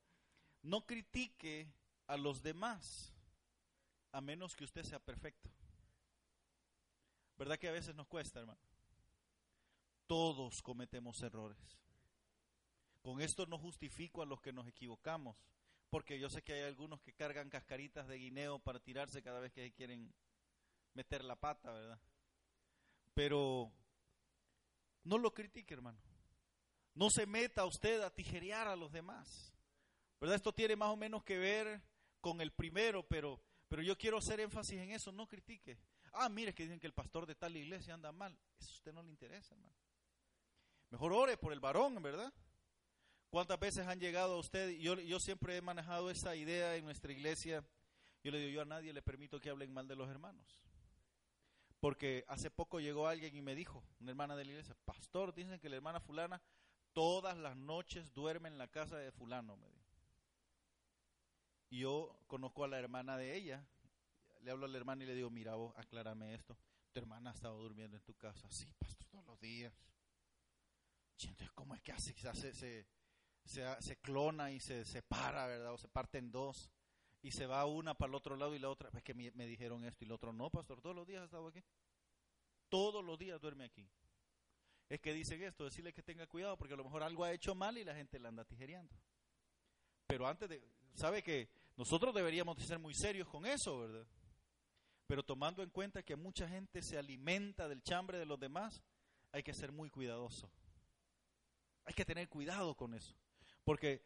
No 0.62 0.86
critique 0.86 1.72
a 2.08 2.18
los 2.18 2.42
demás 2.42 3.14
a 4.12 4.22
menos 4.22 4.56
que 4.56 4.64
usted 4.64 4.84
sea 4.84 5.00
perfecto. 5.00 5.50
¿Verdad 7.38 7.58
que 7.58 7.70
a 7.70 7.74
veces 7.74 7.96
nos 7.96 8.08
cuesta, 8.08 8.40
hermano? 8.40 8.60
Todos 10.06 10.62
cometemos 10.62 11.22
errores. 11.22 11.80
Con 13.02 13.22
esto 13.22 13.46
no 13.46 13.58
justifico 13.58 14.22
a 14.22 14.26
los 14.26 14.42
que 14.42 14.52
nos 14.52 14.68
equivocamos, 14.68 15.38
porque 15.90 16.20
yo 16.20 16.30
sé 16.30 16.42
que 16.42 16.54
hay 16.54 16.62
algunos 16.64 17.02
que 17.02 17.14
cargan 17.14 17.50
cascaritas 17.50 18.08
de 18.08 18.18
guineo 18.18 18.60
para 18.60 18.80
tirarse 18.80 19.22
cada 19.22 19.40
vez 19.40 19.54
que 19.54 19.72
quieren 19.72 20.14
meter 20.94 21.24
la 21.24 21.38
pata, 21.38 21.72
¿verdad? 21.72 22.02
Pero 23.14 23.72
no 25.04 25.18
lo 25.18 25.34
critique, 25.34 25.74
hermano. 25.74 26.00
No 26.94 27.10
se 27.10 27.26
meta 27.26 27.66
usted 27.66 28.02
a 28.02 28.14
tijerear 28.14 28.68
a 28.68 28.76
los 28.76 28.92
demás. 28.92 29.54
¿Verdad? 30.20 30.36
Esto 30.36 30.54
tiene 30.54 30.76
más 30.76 30.90
o 30.90 30.98
menos 30.98 31.24
que 31.24 31.38
ver 31.38 31.82
con 32.20 32.42
el 32.42 32.52
primero, 32.52 33.04
pero, 33.08 33.42
pero 33.68 33.82
yo 33.82 33.98
quiero 33.98 34.18
hacer 34.18 34.40
énfasis 34.40 34.80
en 34.80 34.92
eso, 34.92 35.12
no 35.12 35.28
critique. 35.28 35.80
Ah, 36.14 36.28
mire 36.28 36.54
que 36.54 36.64
dicen 36.64 36.80
que 36.80 36.88
el 36.88 36.94
pastor 36.94 37.26
de 37.26 37.36
tal 37.36 37.56
iglesia 37.56 37.94
anda 37.94 38.12
mal. 38.12 38.38
Eso 38.60 38.72
a 38.72 38.76
usted 38.76 38.94
no 38.94 39.04
le 39.04 39.10
interesa, 39.10 39.54
hermano. 39.54 39.76
Mejor 40.90 41.14
ore 41.14 41.38
por 41.38 41.54
el 41.54 41.60
varón, 41.60 42.02
¿verdad? 42.02 42.34
¿Cuántas 43.30 43.60
veces 43.60 43.88
han 43.88 44.00
llegado 44.00 44.34
a 44.34 44.40
usted? 44.40 44.72
Yo, 44.72 44.96
yo 45.00 45.20
siempre 45.20 45.56
he 45.56 45.62
manejado 45.62 46.10
esa 46.10 46.36
idea 46.36 46.76
en 46.76 46.84
nuestra 46.84 47.12
iglesia. 47.12 47.64
Yo 48.24 48.32
le 48.32 48.40
digo, 48.40 48.52
yo 48.52 48.62
a 48.64 48.66
nadie 48.66 48.92
le 48.92 49.02
permito 49.02 49.40
que 49.40 49.50
hablen 49.50 49.72
mal 49.72 49.88
de 49.88 49.96
los 49.96 50.10
hermanos. 50.10 50.60
Porque 51.80 52.26
hace 52.28 52.52
poco 52.52 52.80
llegó 52.80 53.08
alguien 53.08 53.36
y 53.36 53.42
me 53.42 53.56
dijo, 53.56 53.84
una 54.00 54.12
hermana 54.12 54.36
de 54.36 54.46
la 54.46 54.52
iglesia, 54.52 54.76
pastor, 54.86 55.34
dicen 55.34 55.60
que 55.60 55.70
la 55.70 55.78
hermana 55.78 56.00
fulana 56.00 56.42
todas 56.94 57.38
las 57.38 57.56
noches 57.56 58.14
duerme 58.14 58.50
en 58.50 58.58
la 58.58 58.68
casa 58.68 58.98
de 58.98 59.12
fulano. 59.12 59.58
Y 61.70 61.80
yo 61.80 62.20
conozco 62.28 62.64
a 62.64 62.68
la 62.68 62.80
hermana 62.80 63.18
de 63.18 63.36
ella. 63.36 63.66
Le 64.42 64.52
hablo 64.52 64.66
a 64.66 64.70
la 64.70 64.78
hermana 64.78 65.04
y 65.04 65.08
le 65.08 65.16
digo, 65.16 65.30
mira 65.30 65.56
vos, 65.56 65.74
aclárame 65.78 66.34
esto. 66.34 66.58
Tu 66.92 67.00
hermana 67.00 67.32
ha 67.32 67.34
estado 67.34 67.58
durmiendo 67.62 67.98
en 67.98 68.04
tu 68.04 68.16
casa. 68.16 68.50
Sí, 68.50 68.74
pastor, 68.78 69.08
todos 69.10 69.26
los 69.26 69.40
días. 69.40 69.74
¿cómo 71.54 71.76
es 71.76 71.82
que 71.82 71.92
hace? 71.92 72.14
Se, 72.54 72.86
se 73.44 73.96
clona 73.98 74.52
y 74.52 74.60
se 74.60 74.86
separa, 74.86 75.48
¿verdad? 75.48 75.74
O 75.74 75.78
se 75.78 75.88
parte 75.88 76.18
en 76.18 76.32
dos. 76.32 76.70
Y 77.22 77.32
se 77.32 77.46
va 77.46 77.66
una 77.66 77.94
para 77.94 78.10
el 78.10 78.16
otro 78.16 78.36
lado 78.36 78.56
y 78.56 78.60
la 78.60 78.70
otra. 78.70 78.90
Es 78.94 79.04
que 79.04 79.14
me, 79.14 79.46
dijeron 79.46 79.84
esto 79.84 80.04
y 80.04 80.08
el 80.08 80.14
otro 80.14 80.32
no, 80.32 80.50
pastor. 80.50 80.82
Todos 80.82 80.96
los 80.96 81.06
días 81.06 81.22
ha 81.22 81.26
estado 81.26 81.48
aquí. 81.48 81.64
Todos 82.70 83.04
los 83.04 83.18
días 83.20 83.42
duerme 83.42 83.66
aquí. 83.66 83.88
Es 84.88 85.00
que 85.02 85.14
dicen 85.14 85.44
esto, 85.44 85.66
decirle 85.66 85.94
que 85.94 86.02
tenga 86.02 86.26
cuidado 86.28 86.58
porque 86.58 86.74
a 86.74 86.78
lo 86.78 86.84
mejor 86.84 87.04
algo 87.04 87.24
ha 87.24 87.32
hecho 87.32 87.54
mal 87.54 87.78
y 87.78 87.84
la 87.84 87.94
gente 87.94 88.20
la 88.20 88.30
anda 88.30 88.46
tijereando. 88.46 88.96
Pero 90.08 90.28
antes 90.28 90.50
de, 90.50 90.64
sabe 90.94 91.22
que 91.22 91.50
nosotros 91.76 92.14
deberíamos 92.14 92.58
de 92.58 92.66
ser 92.66 92.80
muy 92.80 92.94
serios 92.96 93.28
con 93.28 93.46
eso, 93.46 93.80
¿verdad? 93.80 94.08
Pero 95.06 95.24
tomando 95.24 95.62
en 95.62 95.70
cuenta 95.70 96.04
que 96.04 96.16
mucha 96.16 96.48
gente 96.48 96.82
se 96.82 96.98
alimenta 96.98 97.68
del 97.68 97.84
chambre 97.84 98.18
de 98.18 98.26
los 98.26 98.40
demás, 98.40 98.84
hay 99.32 99.44
que 99.44 99.54
ser 99.54 99.72
muy 99.72 99.90
cuidadoso. 99.90 100.52
Hay 101.86 101.94
que 101.94 102.06
tener 102.06 102.30
cuidado 102.30 102.76
con 102.76 102.94
eso. 102.94 103.16
Porque 103.64 104.04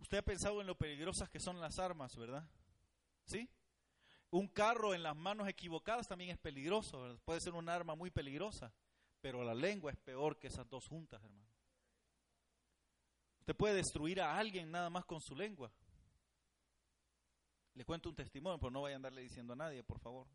usted 0.00 0.18
ha 0.18 0.22
pensado 0.22 0.60
en 0.60 0.66
lo 0.66 0.76
peligrosas 0.76 1.28
que 1.28 1.40
son 1.40 1.60
las 1.60 1.78
armas, 1.78 2.16
¿verdad? 2.16 2.48
¿Sí? 3.26 3.48
Un 4.30 4.48
carro 4.48 4.94
en 4.94 5.02
las 5.02 5.16
manos 5.16 5.48
equivocadas 5.48 6.08
también 6.08 6.30
es 6.30 6.38
peligroso, 6.38 7.02
¿verdad? 7.02 7.18
puede 7.24 7.40
ser 7.40 7.54
un 7.54 7.68
arma 7.68 7.94
muy 7.94 8.10
peligrosa, 8.10 8.72
pero 9.20 9.42
la 9.42 9.54
lengua 9.54 9.90
es 9.90 9.98
peor 9.98 10.38
que 10.38 10.48
esas 10.48 10.68
dos 10.68 10.86
juntas, 10.86 11.22
hermano. 11.22 11.48
Usted 13.40 13.56
puede 13.56 13.74
destruir 13.74 14.20
a 14.20 14.38
alguien 14.38 14.70
nada 14.70 14.90
más 14.90 15.04
con 15.04 15.20
su 15.20 15.34
lengua. 15.34 15.72
Le 17.74 17.84
cuento 17.84 18.08
un 18.08 18.14
testimonio, 18.14 18.58
pero 18.58 18.70
no 18.70 18.82
vaya 18.82 18.94
a 18.94 18.96
andarle 18.96 19.22
diciendo 19.22 19.54
a 19.54 19.56
nadie, 19.56 19.82
por 19.82 19.98
favor. 19.98 20.26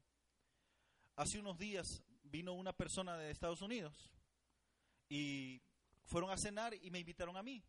Hace 1.15 1.39
unos 1.39 1.57
días 1.57 2.03
vino 2.23 2.53
una 2.53 2.73
persona 2.73 3.17
de 3.17 3.31
Estados 3.31 3.61
Unidos 3.61 4.11
y 5.07 5.61
fueron 6.05 6.29
a 6.31 6.37
cenar 6.37 6.73
y 6.73 6.91
me 6.91 6.99
invitaron 6.99 7.37
a 7.37 7.43
mí. 7.43 7.63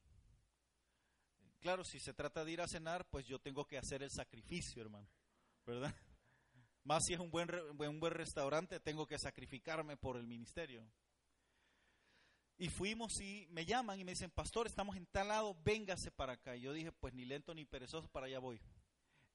Claro, 1.66 1.82
si 1.82 1.98
se 1.98 2.14
trata 2.14 2.44
de 2.44 2.52
ir 2.52 2.60
a 2.60 2.68
cenar, 2.68 3.04
pues 3.10 3.26
yo 3.26 3.40
tengo 3.40 3.66
que 3.66 3.76
hacer 3.76 4.00
el 4.00 4.10
sacrificio, 4.12 4.80
hermano, 4.80 5.08
¿verdad? 5.66 5.92
Más 6.84 7.04
si 7.04 7.12
es 7.12 7.18
un 7.18 7.28
buen, 7.28 7.50
un 7.52 7.98
buen 7.98 8.12
restaurante, 8.12 8.78
tengo 8.78 9.04
que 9.04 9.18
sacrificarme 9.18 9.96
por 9.96 10.16
el 10.16 10.28
ministerio. 10.28 10.88
Y 12.56 12.68
fuimos 12.68 13.20
y 13.20 13.48
me 13.50 13.66
llaman 13.66 13.98
y 13.98 14.04
me 14.04 14.12
dicen, 14.12 14.30
pastor, 14.30 14.68
estamos 14.68 14.96
en 14.96 15.06
tal 15.06 15.26
lado, 15.26 15.56
véngase 15.64 16.12
para 16.12 16.34
acá. 16.34 16.54
Y 16.54 16.60
yo 16.60 16.72
dije, 16.72 16.92
pues 16.92 17.12
ni 17.14 17.24
lento 17.24 17.52
ni 17.52 17.64
perezoso, 17.64 18.06
para 18.10 18.26
allá 18.26 18.38
voy. 18.38 18.60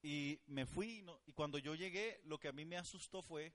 Y 0.01 0.39
me 0.45 0.65
fui 0.65 1.05
y 1.25 1.33
cuando 1.33 1.57
yo 1.57 1.75
llegué, 1.75 2.21
lo 2.23 2.39
que 2.39 2.47
a 2.47 2.53
mí 2.53 2.63
me 2.63 2.77
asustó 2.77 3.21
fue 3.23 3.53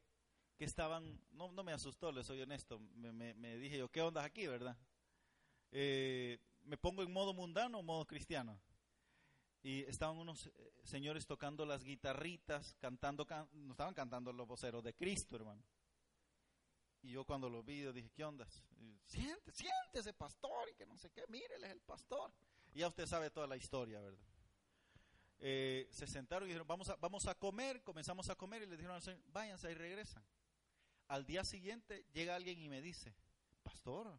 que 0.58 0.66
estaban, 0.66 1.18
no, 1.30 1.50
no 1.50 1.64
me 1.64 1.72
asustó, 1.72 2.12
le 2.12 2.22
soy 2.22 2.42
honesto, 2.42 2.78
me, 2.78 3.32
me, 3.32 3.56
dije 3.56 3.78
yo, 3.78 3.88
¿qué 3.88 4.02
onda 4.02 4.22
aquí, 4.22 4.46
verdad? 4.46 4.76
Eh, 5.72 6.38
me 6.64 6.76
pongo 6.76 7.02
en 7.02 7.10
modo 7.10 7.32
mundano 7.32 7.78
o 7.78 7.82
modo 7.82 8.04
cristiano. 8.04 8.60
Y 9.62 9.82
estaban 9.82 10.16
unos 10.16 10.46
eh, 10.46 10.72
señores 10.84 11.26
tocando 11.26 11.66
las 11.66 11.82
guitarritas, 11.82 12.76
cantando, 12.78 13.26
no 13.52 13.72
estaban 13.72 13.94
cantando 13.94 14.32
los 14.32 14.46
voceros 14.46 14.84
de 14.84 14.94
Cristo, 14.94 15.36
hermano. 15.36 15.62
Y 17.02 17.12
yo 17.12 17.24
cuando 17.24 17.48
lo 17.48 17.62
vi, 17.62 17.82
dije, 17.92 18.10
¿qué 18.10 18.24
onda? 18.24 18.46
Siente, 19.06 19.52
siéntese, 19.52 20.12
pastor, 20.12 20.68
y 20.70 20.74
que 20.74 20.86
no 20.86 20.96
sé 20.96 21.10
qué, 21.10 21.22
es 21.22 21.70
el 21.70 21.80
pastor. 21.80 22.32
Y 22.74 22.80
ya 22.80 22.88
usted 22.88 23.06
sabe 23.06 23.30
toda 23.30 23.46
la 23.46 23.56
historia, 23.56 24.00
¿verdad? 24.00 24.26
Eh, 25.38 25.88
se 25.90 26.06
sentaron 26.06 26.48
y 26.48 26.48
dijeron, 26.48 26.66
vamos 26.66 26.88
a, 26.88 26.96
vamos 26.96 27.26
a 27.26 27.34
comer, 27.34 27.82
comenzamos 27.82 28.28
a 28.30 28.36
comer 28.36 28.62
y 28.62 28.66
le 28.66 28.76
dijeron 28.76 28.96
al 28.96 29.02
Señor, 29.02 29.20
váyanse 29.26 29.70
y 29.70 29.74
regresan. 29.74 30.24
Al 31.08 31.24
día 31.24 31.44
siguiente 31.44 32.06
llega 32.12 32.34
alguien 32.34 32.58
y 32.58 32.68
me 32.68 32.80
dice, 32.80 33.14
pastor, 33.62 34.18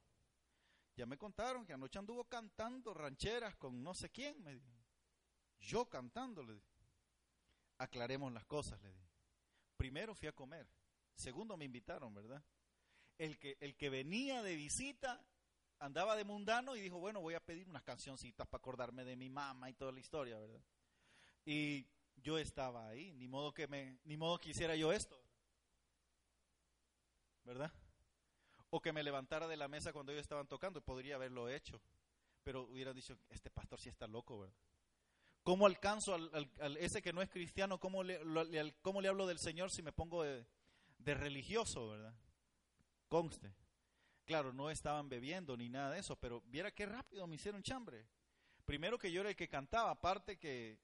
ya 0.96 1.06
me 1.06 1.18
contaron 1.18 1.66
que 1.66 1.74
anoche 1.74 2.00
anduvo 2.00 2.24
cantando 2.26 2.94
rancheras 2.94 3.56
con 3.56 3.84
no 3.84 3.94
sé 3.94 4.10
quién, 4.10 4.42
me 4.44 4.54
dijo. 4.54 4.77
Yo 5.60 5.86
cantando, 5.90 6.44
le. 6.44 6.62
Aclaremos 7.78 8.32
las 8.34 8.46
cosas, 8.46 8.82
le 8.82 8.92
dije. 8.92 9.08
Primero 9.78 10.16
fui 10.16 10.28
a 10.28 10.34
comer, 10.34 10.68
segundo 11.14 11.56
me 11.56 11.66
invitaron, 11.66 12.14
¿verdad? 12.14 12.44
El 13.18 13.38
que, 13.38 13.58
el 13.60 13.76
que 13.76 13.90
venía 13.90 14.42
de 14.42 14.56
visita 14.56 15.24
andaba 15.80 16.16
de 16.16 16.24
mundano 16.24 16.76
y 16.76 16.82
dijo, 16.82 16.98
bueno, 16.98 17.22
voy 17.22 17.36
a 17.36 17.46
pedir 17.46 17.70
unas 17.70 17.84
cancioncitas 17.84 18.48
para 18.48 18.60
acordarme 18.60 19.04
de 19.04 19.16
mi 19.16 19.30
mamá 19.30 19.70
y 19.70 19.74
toda 19.74 19.92
la 19.92 20.00
historia, 20.00 20.40
¿verdad? 20.40 20.62
Y 21.46 21.88
yo 22.16 22.38
estaba 22.38 22.88
ahí, 22.88 23.14
ni 23.14 23.28
modo 23.28 23.54
que 23.54 23.68
me, 23.68 24.00
ni 24.04 24.18
modo 24.18 24.40
que 24.40 24.50
hiciera 24.50 24.76
yo 24.76 24.92
esto. 24.92 25.22
¿Verdad? 27.44 27.72
O 28.70 28.82
que 28.82 28.92
me 28.92 29.04
levantara 29.04 29.48
de 29.48 29.56
la 29.56 29.68
mesa 29.68 29.94
cuando 29.94 30.12
ellos 30.12 30.24
estaban 30.24 30.48
tocando, 30.48 30.82
podría 30.82 31.16
haberlo 31.16 31.48
hecho. 31.50 31.82
Pero 32.44 32.64
hubiera 32.64 32.94
dicho, 32.94 33.18
este 33.30 33.50
pastor 33.50 33.80
sí 33.80 33.90
está 33.90 34.08
loco, 34.08 34.40
¿verdad? 34.40 34.56
¿Cómo 35.48 35.66
alcanzo 35.66 36.14
al, 36.14 36.76
ese 36.76 37.02
que 37.02 37.14
no 37.14 37.22
es 37.22 37.30
cristiano? 37.30 37.80
¿cómo 37.80 38.04
le, 38.04 38.20
¿Cómo 38.82 39.00
le 39.00 39.08
hablo 39.08 39.26
del 39.26 39.40
Señor 39.40 39.72
si 39.72 39.82
me 39.82 39.94
pongo 39.94 40.24
de, 40.24 40.46
religioso, 41.06 41.88
verdad? 41.88 42.14
Conste. 43.08 43.56
Claro, 44.26 44.52
no 44.52 44.70
estaban 44.70 45.08
bebiendo 45.08 45.56
ni 45.56 45.70
nada 45.70 45.92
de 45.92 46.00
eso, 46.00 46.18
pero 46.18 46.42
viera 46.48 46.72
qué 46.72 46.86
rápido 46.86 47.26
me 47.28 47.36
hicieron 47.36 47.64
chambre. 47.64 48.10
Primero 48.66 48.98
que 48.98 49.10
yo 49.10 49.22
era 49.22 49.30
el 49.30 49.38
que 49.38 49.48
cantaba, 49.48 49.92
aparte 49.92 50.38
que 50.38 50.80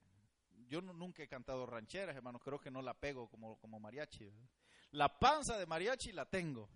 yo 0.66 0.80
nunca 0.80 1.22
he 1.22 1.28
cantado 1.28 1.66
rancheras, 1.66 2.16
hermano, 2.16 2.38
creo 2.38 2.58
que 2.58 2.70
no 2.70 2.80
la 2.80 2.94
pego 2.94 3.28
como, 3.28 3.58
como 3.58 3.78
mariachi. 3.78 4.32
La 4.92 5.10
panza 5.18 5.58
de 5.58 5.66
mariachi 5.66 6.12
la 6.12 6.24
tengo. 6.24 6.70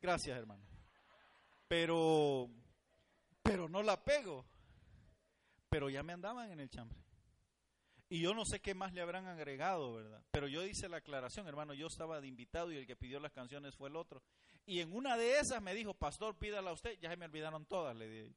Gracias, 0.00 0.38
hermano. 0.38 0.64
Pero, 1.68 2.48
pero 3.42 3.68
no 3.68 3.82
la 3.82 4.02
pego. 4.02 4.46
Pero 5.68 5.90
ya 5.90 6.02
me 6.02 6.14
andaban 6.14 6.50
en 6.50 6.60
el 6.60 6.70
chambre. 6.70 6.98
Y 8.08 8.20
yo 8.20 8.34
no 8.34 8.44
sé 8.44 8.60
qué 8.60 8.74
más 8.74 8.94
le 8.94 9.02
habrán 9.02 9.26
agregado, 9.26 9.94
¿verdad? 9.94 10.22
Pero 10.30 10.48
yo 10.48 10.64
hice 10.64 10.88
la 10.88 10.98
aclaración, 10.98 11.46
hermano, 11.46 11.74
yo 11.74 11.86
estaba 11.88 12.20
de 12.20 12.26
invitado 12.26 12.72
y 12.72 12.76
el 12.76 12.86
que 12.86 12.96
pidió 12.96 13.20
las 13.20 13.32
canciones 13.32 13.76
fue 13.76 13.90
el 13.90 13.96
otro. 13.96 14.22
Y 14.64 14.80
en 14.80 14.94
una 14.94 15.16
de 15.16 15.38
esas 15.38 15.60
me 15.60 15.74
dijo, 15.74 15.94
pastor, 15.94 16.36
pídala 16.36 16.70
a 16.70 16.72
usted. 16.74 16.98
Ya 17.00 17.10
se 17.10 17.16
me 17.16 17.26
olvidaron 17.26 17.66
todas, 17.66 17.94
le 17.96 18.08
dije. 18.08 18.34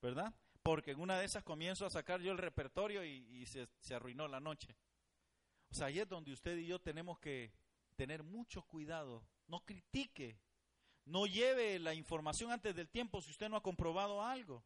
¿Verdad? 0.00 0.34
porque 0.62 0.92
en 0.92 1.00
una 1.00 1.18
de 1.18 1.24
esas 1.24 1.42
comienzo 1.42 1.84
a 1.84 1.90
sacar 1.90 2.20
yo 2.20 2.32
el 2.32 2.38
repertorio 2.38 3.04
y, 3.04 3.44
se, 3.46 3.66
se, 3.80 3.94
arruinó 3.94 4.28
la 4.28 4.40
noche. 4.40 4.76
O 5.70 5.74
sea, 5.74 5.88
ahí 5.88 5.98
es 5.98 6.08
donde 6.08 6.32
usted 6.32 6.56
y 6.56 6.66
yo 6.66 6.80
tenemos 6.80 7.18
que 7.18 7.52
tener 7.96 8.22
mucho 8.22 8.62
cuidado. 8.62 9.26
No 9.48 9.64
critique, 9.64 10.38
no 11.04 11.26
lleve 11.26 11.78
la 11.78 11.94
información 11.94 12.52
antes 12.52 12.74
del 12.74 12.88
tiempo 12.88 13.20
si 13.20 13.30
usted 13.30 13.48
no 13.48 13.56
ha 13.56 13.62
comprobado 13.62 14.22
algo. 14.22 14.64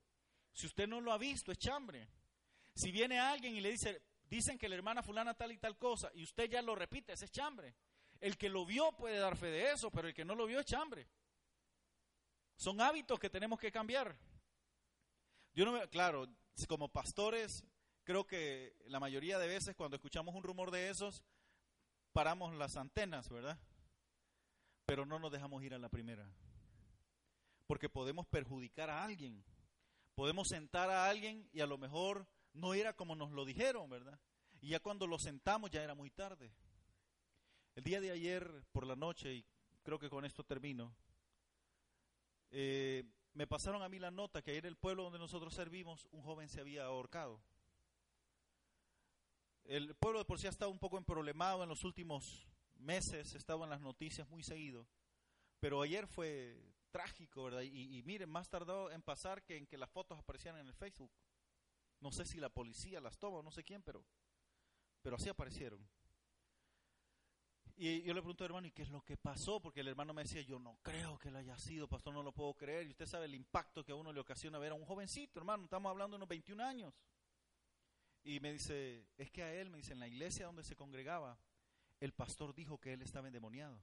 Si 0.53 0.67
usted 0.67 0.87
no 0.87 1.01
lo 1.01 1.13
ha 1.13 1.19
visto, 1.19 1.51
es 1.51 1.59
chambre. 1.59 2.09
Si 2.77 2.93
viene 2.93 3.19
alguien 3.19 3.57
y 3.57 3.61
le 3.63 3.71
dice, 3.71 4.03
dicen 4.29 4.59
que 4.59 4.69
la 4.69 4.75
hermana 4.75 5.03
fulana 5.03 5.33
tal 5.33 5.51
y 5.51 5.57
tal 5.57 5.79
cosa, 5.79 6.11
y 6.15 6.23
usted 6.23 6.51
ya 6.51 6.61
lo 6.61 6.75
repite, 6.75 7.15
ese 7.15 7.25
es 7.25 7.33
chambre. 7.33 7.75
El 8.21 8.37
que 8.37 8.51
lo 8.51 8.67
vio 8.67 8.93
puede 8.93 9.19
dar 9.19 9.35
fe 9.37 9.47
de 9.47 9.73
eso, 9.73 9.91
pero 9.91 10.09
el 10.09 10.15
que 10.15 10.27
no 10.27 10.35
lo 10.35 10.45
vio 10.45 10.61
es 10.61 10.67
chambre. 10.67 11.09
Son 12.55 12.79
hábitos 12.83 13.19
que 13.19 13.31
tenemos 13.31 13.59
que 13.59 13.73
cambiar. 13.73 14.15
Yo 15.55 15.65
no 15.65 15.89
claro, 15.89 16.29
como 16.69 16.89
pastores, 16.89 17.65
creo 18.05 18.27
que 18.27 18.77
la 18.89 19.01
mayoría 19.01 19.39
de 19.39 19.49
veces 19.49 19.75
cuando 19.75 19.97
escuchamos 19.97 20.35
un 20.35 20.43
rumor 20.43 20.71
de 20.71 20.91
esos, 20.91 21.25
paramos 22.13 22.55
las 22.57 22.77
antenas, 22.77 23.31
¿verdad? 23.31 23.59
Pero 24.85 25.07
no 25.07 25.19
nos 25.19 25.33
dejamos 25.33 25.65
ir 25.65 25.73
a 25.73 25.79
la 25.79 25.89
primera. 25.89 26.31
Porque 27.67 27.89
podemos 27.89 28.27
perjudicar 28.27 28.91
a 28.91 29.03
alguien. 29.03 29.43
Podemos 30.15 30.49
sentar 30.49 30.91
a 30.91 31.09
alguien 31.09 31.49
y 31.55 31.61
a 31.61 31.67
lo 31.67 31.79
mejor 31.79 32.27
no 32.57 32.75
era 32.75 32.95
como 32.95 33.15
nos 33.15 33.31
lo 33.33 33.45
dijeron, 33.45 33.89
¿verdad? 33.89 34.19
Y 34.61 34.71
ya 34.71 34.81
cuando 34.81 35.07
lo 35.07 35.19
sentamos 35.19 35.71
ya 35.71 35.83
era 35.83 35.95
muy 35.95 36.11
tarde. 36.11 36.53
El 37.75 37.85
día 37.85 38.01
de 38.01 38.11
ayer 38.11 38.65
por 38.73 38.87
la 38.87 38.97
noche, 38.97 39.35
y 39.35 39.47
creo 39.83 39.99
que 39.99 40.09
con 40.09 40.25
esto 40.25 40.45
termino, 40.45 40.97
eh, 42.51 43.05
me 43.35 43.47
pasaron 43.47 43.83
a 43.83 43.89
mí 43.89 43.99
la 43.99 44.11
nota 44.11 44.43
que 44.43 44.51
ayer 44.51 44.65
en 44.65 44.71
el 44.71 44.77
pueblo 44.77 45.05
donde 45.05 45.19
nosotros 45.19 45.55
servimos, 45.55 46.09
un 46.11 46.23
joven 46.23 46.49
se 46.49 46.61
había 46.61 46.85
ahorcado. 46.87 47.43
El 49.65 49.95
pueblo 49.97 50.21
de 50.21 50.25
por 50.25 50.39
sí 50.39 50.47
ha 50.47 50.51
estado 50.51 50.71
un 50.71 50.79
poco 50.79 50.97
emproblemado 50.97 51.63
en 51.63 51.69
los 51.69 51.85
últimos 51.85 52.49
meses, 52.77 53.35
estado 53.35 53.65
en 53.65 53.71
las 53.71 53.81
noticias 53.81 54.29
muy 54.29 54.43
seguido, 54.43 54.87
pero 55.61 55.83
ayer 55.83 56.07
fue 56.07 56.57
trágico, 56.91 57.45
¿verdad? 57.45 57.63
Y, 57.63 57.99
y, 57.99 58.03
miren, 58.05 58.31
más 58.31 58.49
tardó 58.49 58.91
en 58.91 59.03
pasar 59.03 59.43
que 59.43 59.57
en 59.57 59.67
que 59.67 59.77
las 59.77 59.91
fotos 59.91 60.19
aparecieran 60.19 60.61
en 60.61 60.69
el 60.69 60.75
Facebook. 60.75 61.11
No 62.01 62.13
sé 62.13 62.25
si 62.25 62.39
la 62.39 62.49
policía 62.49 63.01
las 63.01 63.19
toma, 63.19 63.43
no 63.43 63.51
sé 63.51 63.65
quién, 63.65 63.83
pero, 63.83 64.05
pero 65.03 65.17
así 65.17 65.29
aparecieron. 65.29 65.87
Y 67.79 68.03
yo 68.03 68.15
le 68.15 68.23
pregunto, 68.23 68.43
hermano, 68.43 68.67
¿y 68.67 68.71
qué 68.71 68.83
es 68.83 68.89
lo 68.89 69.03
que 69.03 69.19
pasó? 69.19 69.61
Porque 69.61 69.81
el 69.81 69.89
hermano 69.89 70.15
me 70.15 70.23
decía, 70.23 70.41
yo 70.41 70.59
no 70.59 70.79
creo 70.83 71.19
que 71.19 71.31
lo 71.31 71.39
haya 71.39 71.59
sido, 71.59 71.87
pastor, 71.87 72.15
no 72.15 72.23
lo 72.23 72.33
puedo 72.33 72.55
creer. 72.55 72.87
Y 72.87 72.91
usted 72.91 73.05
sabe 73.05 73.27
el 73.27 73.35
impacto 73.35 73.85
que 73.85 73.93
a 73.93 73.95
uno 73.95 74.15
le 74.15 74.21
ocasiona 74.21 74.59
ver 74.59 74.73
a 74.73 74.75
un 74.75 74.87
jovencito, 74.87 75.39
hermano, 75.39 75.65
estamos 75.65 75.91
hablando 75.91 76.15
de 76.15 76.17
unos 76.17 76.29
21 76.29 76.65
años. 76.65 76.95
Y 78.25 78.41
me 78.41 78.53
dice, 78.53 79.07
es 79.19 79.31
que 79.31 79.43
a 79.43 79.53
él, 79.53 79.69
me 79.69 79.77
dice, 79.77 79.93
en 79.93 80.01
la 80.01 80.09
iglesia 80.09 80.47
donde 80.47 80.65
se 80.65 80.75
congregaba, 80.75 81.39
el 82.01 82.13
pastor 82.13 82.55
dijo 82.55 82.79
que 82.81 82.95
él 82.95 83.03
estaba 83.03 83.27
endemoniado. 83.27 83.79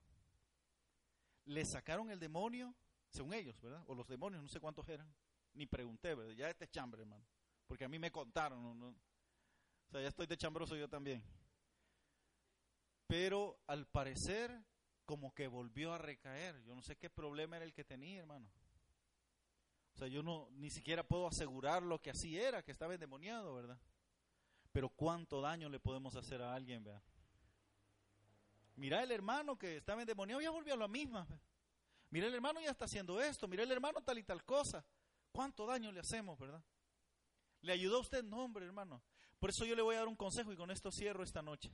Le 1.46 1.64
sacaron 1.64 2.10
el 2.10 2.20
demonio, 2.20 2.74
según 3.10 3.36
ellos, 3.36 3.62
¿verdad? 3.62 3.84
O 3.88 3.94
los 3.94 4.08
demonios, 4.08 4.42
no 4.42 4.50
sé 4.50 4.60
cuántos 4.60 4.90
eran. 4.90 5.14
Ni 5.54 5.68
pregunté, 5.68 6.16
¿verdad? 6.16 6.34
Ya 6.34 6.50
este 6.50 6.68
chambre, 6.68 7.02
hermano. 7.02 7.24
Porque 7.68 7.86
a 7.86 7.90
mí 7.90 8.00
me 8.00 8.12
contaron. 8.12 8.84
O 8.84 9.92
sea, 9.92 10.02
ya 10.02 10.08
estoy 10.08 10.28
de 10.28 10.38
chambroso 10.38 10.76
yo 10.76 10.90
también 10.90 11.24
pero 13.14 13.60
al 13.68 13.86
parecer 13.86 14.66
como 15.06 15.36
que 15.36 15.48
volvió 15.48 15.94
a 15.94 16.00
recaer. 16.00 16.64
Yo 16.64 16.74
no 16.74 16.82
sé 16.82 16.96
qué 16.96 17.12
problema 17.12 17.58
era 17.58 17.64
el 17.66 17.72
que 17.72 17.84
tenía, 17.84 18.22
hermano. 18.22 18.50
O 19.94 19.98
sea, 20.00 20.08
yo 20.08 20.24
no 20.24 20.50
ni 20.54 20.72
siquiera 20.72 21.04
puedo 21.04 21.28
asegurar 21.28 21.84
lo 21.84 22.02
que 22.02 22.10
así 22.10 22.40
era, 22.40 22.64
que 22.64 22.72
estaba 22.72 22.96
endemoniado, 22.96 23.54
¿verdad? 23.54 23.78
Pero 24.72 24.90
cuánto 24.90 25.42
daño 25.42 25.70
le 25.70 25.80
podemos 25.80 26.16
hacer 26.16 26.42
a 26.42 26.56
alguien, 26.56 26.84
¿verdad? 26.84 27.04
Mira 28.78 29.04
el 29.04 29.12
hermano 29.12 29.60
que 29.60 29.78
estaba 29.78 30.02
endemoniado, 30.02 30.42
ya 30.42 30.50
volvió 30.50 30.74
a 30.74 30.78
lo 30.78 30.88
misma. 30.88 31.28
Mira 32.10 32.26
el 32.26 32.34
hermano 32.34 32.62
ya 32.62 32.72
está 32.72 32.86
haciendo 32.86 33.22
esto, 33.22 33.48
mira 33.48 33.62
el 33.62 33.72
hermano 33.72 34.02
tal 34.02 34.18
y 34.18 34.24
tal 34.24 34.44
cosa. 34.44 34.84
¿Cuánto 35.32 35.68
daño 35.68 35.92
le 35.92 36.00
hacemos, 36.00 36.40
verdad? 36.40 36.64
¿Le 37.64 37.72
ayudó 37.74 37.98
a 37.98 38.02
usted? 38.02 38.24
No, 38.24 38.44
hombre, 38.44 38.66
hermano. 38.66 39.02
Por 39.40 39.50
eso 39.50 39.66
yo 39.66 39.76
le 39.76 39.82
voy 39.82 39.96
a 39.96 40.00
dar 40.00 40.08
un 40.08 40.16
consejo 40.16 40.52
y 40.52 40.58
con 40.58 40.70
esto 40.70 40.92
cierro 40.92 41.24
esta 41.24 41.42
noche. 41.42 41.74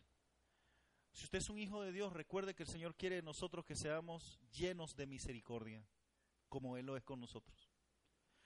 Si 1.12 1.26
usted 1.26 1.40
es 1.40 1.50
un 1.50 1.58
hijo 1.58 1.82
de 1.82 1.92
Dios, 1.92 2.14
recuerde 2.14 2.54
que 2.54 2.64
el 2.64 2.70
Señor 2.70 2.96
quiere 2.96 3.18
de 3.18 3.22
nosotros 3.24 3.66
que 3.66 3.76
seamos 3.76 4.40
llenos 4.52 4.96
de 4.96 5.08
misericordia, 5.08 5.84
como 6.48 6.78
Él 6.78 6.86
lo 6.86 6.96
es 6.96 7.04
con 7.04 7.20
nosotros. 7.20 7.72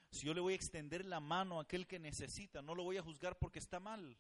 Si 0.09 0.25
yo 0.25 0.33
le 0.33 0.39
voy 0.39 0.53
a 0.53 0.55
extender 0.55 1.05
la 1.05 1.19
mano 1.19 1.59
a 1.59 1.63
aquel 1.63 1.85
que 1.85 1.99
necesita, 1.99 2.61
no 2.61 2.75
lo 2.75 2.83
voy 2.83 2.97
a 2.97 3.03
juzgar 3.03 3.37
porque 3.37 3.59
está 3.59 3.81
mal, 3.81 4.17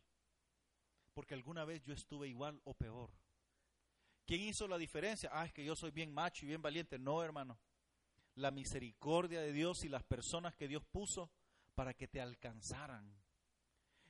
porque 1.13 1.33
alguna 1.33 1.63
vez 1.63 1.81
yo 1.83 1.93
estuve 1.93 2.27
igual 2.27 2.59
o 2.65 2.73
peor. 2.73 3.09
¿Quién 4.25 4.41
hizo 4.41 4.67
la 4.67 4.77
diferencia? 4.77 5.29
Ah, 5.31 5.45
es 5.45 5.53
que 5.53 5.63
yo 5.63 5.77
soy 5.77 5.91
bien 5.91 6.13
macho 6.13 6.43
y 6.43 6.49
bien 6.49 6.61
valiente. 6.61 6.99
No, 6.99 7.23
hermano. 7.23 7.57
La 8.35 8.51
misericordia 8.51 9.39
de 9.41 9.53
Dios 9.53 9.85
y 9.85 9.89
las 9.89 10.03
personas 10.03 10.55
que 10.55 10.67
Dios 10.67 10.83
puso 10.83 11.31
para 11.73 11.93
que 11.93 12.07
te 12.07 12.21
alcanzaran. 12.21 13.13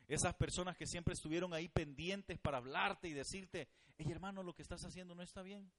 Esas 0.08 0.36
personas 0.36 0.76
que 0.78 0.86
siempre 0.86 1.14
estuvieron 1.14 1.54
ahí 1.54 1.70
pendientes 1.70 2.40
para 2.40 2.58
hablarte 2.58 3.08
y 3.08 3.14
decirte, 3.14 3.70
hey 3.98 4.08
hermano, 4.10 4.44
lo 4.44 4.54
que 4.54 4.62
estás 4.62 4.84
haciendo 4.84 5.16
no 5.16 5.24
está 5.24 5.42
bien. 5.42 5.72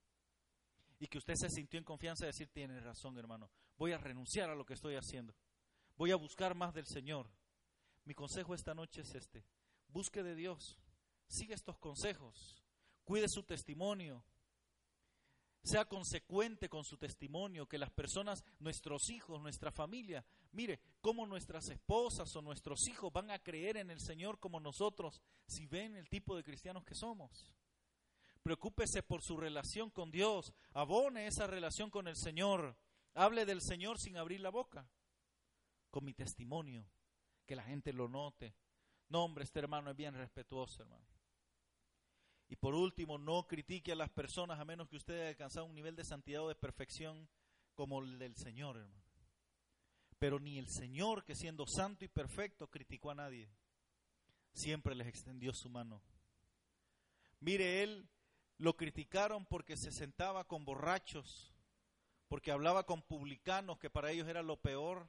Y 0.99 1.09
que 1.09 1.19
usted 1.19 1.35
se 1.35 1.51
sintió 1.51 1.79
en 1.79 1.85
confianza 1.85 2.25
de 2.25 2.33
decir, 2.33 2.49
tiene 2.49 2.81
razón 2.81 3.19
hermano, 3.19 3.51
voy 3.77 3.93
a 3.93 3.99
renunciar 3.99 4.49
a 4.49 4.55
lo 4.55 4.65
que 4.65 4.75
estoy 4.75 4.97
haciendo. 4.97 5.35
Voy 5.97 6.11
a 6.11 6.17
buscar 6.17 6.55
más 6.55 6.75
del 6.75 6.87
Señor. 6.87 7.31
Mi 8.05 8.15
consejo 8.15 8.55
esta 8.55 8.75
noche 8.75 9.03
es 9.03 9.15
este. 9.15 9.45
Busque 9.89 10.23
de 10.23 10.35
Dios. 10.35 10.81
Sigue 11.29 11.55
estos 11.55 11.79
consejos. 11.79 12.65
Cuide 13.05 13.29
su 13.29 13.43
testimonio 13.43 14.25
sea 15.65 15.87
consecuente 15.87 16.69
con 16.69 16.85
su 16.85 16.99
testimonio, 16.99 17.67
que 17.67 17.79
las 17.79 17.91
personas, 17.91 18.45
nuestros 18.59 19.09
hijos, 19.09 19.41
nuestra 19.41 19.73
familia, 19.73 20.25
mire 20.55 20.81
cómo 21.01 21.27
nuestras 21.27 21.69
esposas 21.69 22.35
o 22.35 22.43
nuestros 22.43 22.89
hijos 22.89 23.13
van 23.13 23.31
a 23.31 23.39
creer 23.39 23.77
en 23.77 23.91
el 23.91 24.01
Señor 24.01 24.39
como 24.39 24.61
nosotros 24.61 25.21
si 25.47 25.67
ven 25.67 25.97
el 25.97 26.09
tipo 26.09 26.37
de 26.37 26.45
cristianos 26.45 26.85
que 26.85 26.95
somos. 26.95 27.53
Preocúpese 28.43 29.03
por 29.03 29.23
su 29.23 29.37
relación 29.37 29.91
con 29.91 30.11
Dios, 30.11 30.53
abone 30.73 31.27
esa 31.27 31.47
relación 31.47 31.91
con 31.91 32.09
el 32.09 32.17
Señor, 32.17 32.77
hable 33.15 33.47
del 33.47 33.61
Señor 33.61 33.99
sin 33.99 34.17
abrir 34.17 34.41
la 34.41 34.51
boca, 34.51 34.89
con 35.91 36.05
mi 36.05 36.15
testimonio, 36.15 36.87
que 37.47 37.57
la 37.57 37.63
gente 37.63 37.93
lo 37.93 38.09
note. 38.09 38.55
No, 39.09 39.25
hombre, 39.25 39.45
este 39.45 39.61
hermano 39.61 39.91
es 39.91 39.97
bien 39.97 40.15
respetuoso, 40.15 40.83
hermano. 40.83 41.07
Y 42.49 42.57
por 42.57 42.75
último, 42.75 43.19
no 43.19 43.47
critique 43.47 43.93
a 43.93 43.97
las 43.97 44.11
personas 44.11 44.61
a 44.61 44.65
menos 44.65 44.89
que 44.89 44.97
usted 44.97 45.15
haya 45.15 45.29
alcanzado 45.31 45.67
un 45.67 45.75
nivel 45.75 45.97
de 45.97 46.05
santidad 46.05 46.43
o 46.43 46.49
de 46.49 46.55
perfección 46.55 47.29
como 47.75 48.01
el 48.01 48.19
del 48.19 48.37
Señor, 48.37 48.77
hermano. 48.77 49.04
Pero 50.25 50.41
ni 50.41 50.57
el 50.57 50.69
Señor, 50.69 51.23
que 51.23 51.35
siendo 51.35 51.67
santo 51.67 52.03
y 52.03 52.09
perfecto, 52.09 52.71
criticó 52.71 53.11
a 53.11 53.15
nadie. 53.15 53.47
Siempre 54.55 54.95
les 54.95 55.07
extendió 55.07 55.53
su 55.53 55.69
mano. 55.69 56.01
Mire, 57.41 57.83
él 57.83 58.09
lo 58.57 58.75
criticaron 58.75 59.45
porque 59.45 59.77
se 59.77 59.93
sentaba 59.93 60.49
con 60.49 60.65
borrachos, 60.65 61.53
porque 62.27 62.51
hablaba 62.51 62.87
con 62.87 63.03
publicanos, 63.03 63.79
que 63.79 63.91
para 63.91 64.13
ellos 64.13 64.27
era 64.27 64.43
lo 64.43 64.57
peor. 64.57 65.07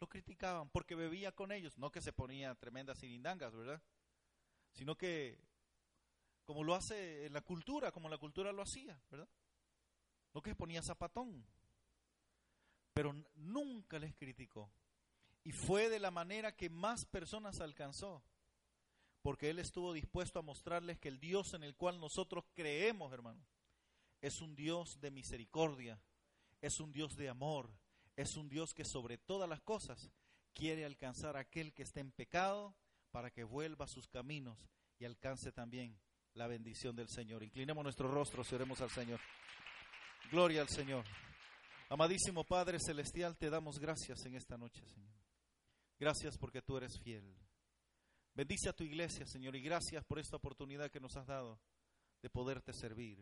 Lo 0.00 0.08
criticaban 0.08 0.70
porque 0.70 0.94
bebía 0.94 1.32
con 1.32 1.52
ellos. 1.52 1.76
No 1.76 1.92
que 1.92 2.00
se 2.00 2.14
ponía 2.14 2.54
tremendas 2.54 3.00
cirindangas, 3.00 3.54
¿verdad? 3.54 3.82
Sino 4.72 4.96
que 4.96 5.38
como 6.46 6.64
lo 6.64 6.74
hace 6.74 7.28
la 7.28 7.42
cultura, 7.42 7.92
como 7.92 8.08
la 8.08 8.16
cultura 8.16 8.52
lo 8.52 8.62
hacía, 8.62 8.98
¿verdad? 9.10 9.28
No 10.32 10.40
que 10.40 10.54
ponía 10.54 10.80
zapatón, 10.80 11.44
pero 12.98 13.14
nunca 13.36 13.96
les 14.00 14.12
criticó. 14.16 14.72
Y 15.44 15.52
fue 15.52 15.88
de 15.88 16.00
la 16.00 16.10
manera 16.10 16.56
que 16.56 16.68
más 16.68 17.04
personas 17.04 17.60
alcanzó, 17.60 18.24
porque 19.22 19.50
Él 19.50 19.60
estuvo 19.60 19.92
dispuesto 19.92 20.40
a 20.40 20.42
mostrarles 20.42 20.98
que 20.98 21.06
el 21.06 21.20
Dios 21.20 21.54
en 21.54 21.62
el 21.62 21.76
cual 21.76 22.00
nosotros 22.00 22.44
creemos, 22.54 23.12
hermano, 23.12 23.40
es 24.20 24.40
un 24.40 24.56
Dios 24.56 25.00
de 25.00 25.12
misericordia, 25.12 26.02
es 26.60 26.80
un 26.80 26.90
Dios 26.90 27.16
de 27.16 27.28
amor, 27.28 27.70
es 28.16 28.36
un 28.36 28.48
Dios 28.48 28.74
que 28.74 28.84
sobre 28.84 29.16
todas 29.16 29.48
las 29.48 29.60
cosas 29.60 30.10
quiere 30.52 30.84
alcanzar 30.84 31.36
a 31.36 31.40
aquel 31.42 31.72
que 31.72 31.84
está 31.84 32.00
en 32.00 32.10
pecado 32.10 32.74
para 33.12 33.30
que 33.30 33.44
vuelva 33.44 33.84
a 33.84 33.88
sus 33.88 34.08
caminos 34.08 34.58
y 34.98 35.04
alcance 35.04 35.52
también 35.52 35.96
la 36.34 36.48
bendición 36.48 36.96
del 36.96 37.08
Señor. 37.08 37.44
Inclinemos 37.44 37.84
nuestro 37.84 38.08
rostro 38.08 38.42
y 38.42 38.54
oremos 38.56 38.80
al 38.80 38.90
Señor. 38.90 39.20
Gloria 40.32 40.62
al 40.62 40.68
Señor. 40.68 41.04
Amadísimo 41.88 42.44
Padre 42.44 42.78
Celestial, 42.78 43.36
te 43.36 43.48
damos 43.48 43.78
gracias 43.78 44.24
en 44.26 44.34
esta 44.34 44.58
noche, 44.58 44.84
Señor. 44.86 45.14
Gracias 45.98 46.36
porque 46.36 46.60
tú 46.60 46.76
eres 46.76 46.98
fiel. 47.00 47.24
Bendice 48.34 48.68
a 48.68 48.72
tu 48.72 48.84
iglesia, 48.84 49.26
Señor, 49.26 49.56
y 49.56 49.62
gracias 49.62 50.04
por 50.04 50.18
esta 50.18 50.36
oportunidad 50.36 50.90
que 50.90 51.00
nos 51.00 51.16
has 51.16 51.26
dado 51.26 51.58
de 52.22 52.30
poderte 52.30 52.72
servir. 52.72 53.18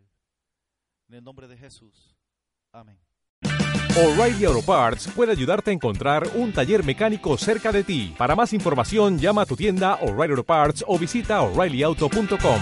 En 1.08 1.14
el 1.14 1.24
nombre 1.24 1.46
de 1.46 1.56
Jesús. 1.56 2.16
Amén. 2.72 2.98
O'Reilly 3.96 4.44
Auto 4.44 4.60
Parts 4.60 5.08
puede 5.14 5.32
ayudarte 5.32 5.70
a 5.70 5.74
encontrar 5.74 6.28
un 6.34 6.52
taller 6.52 6.84
mecánico 6.84 7.38
cerca 7.38 7.72
de 7.72 7.82
ti. 7.82 8.14
Para 8.18 8.34
más 8.34 8.52
información, 8.52 9.18
llama 9.18 9.42
a 9.42 9.46
tu 9.46 9.56
tienda 9.56 9.94
O'Reilly 10.02 10.32
Auto 10.32 10.44
Parts 10.44 10.84
o 10.86 10.98
visita 10.98 11.40
oreillyauto.com. 11.40 12.60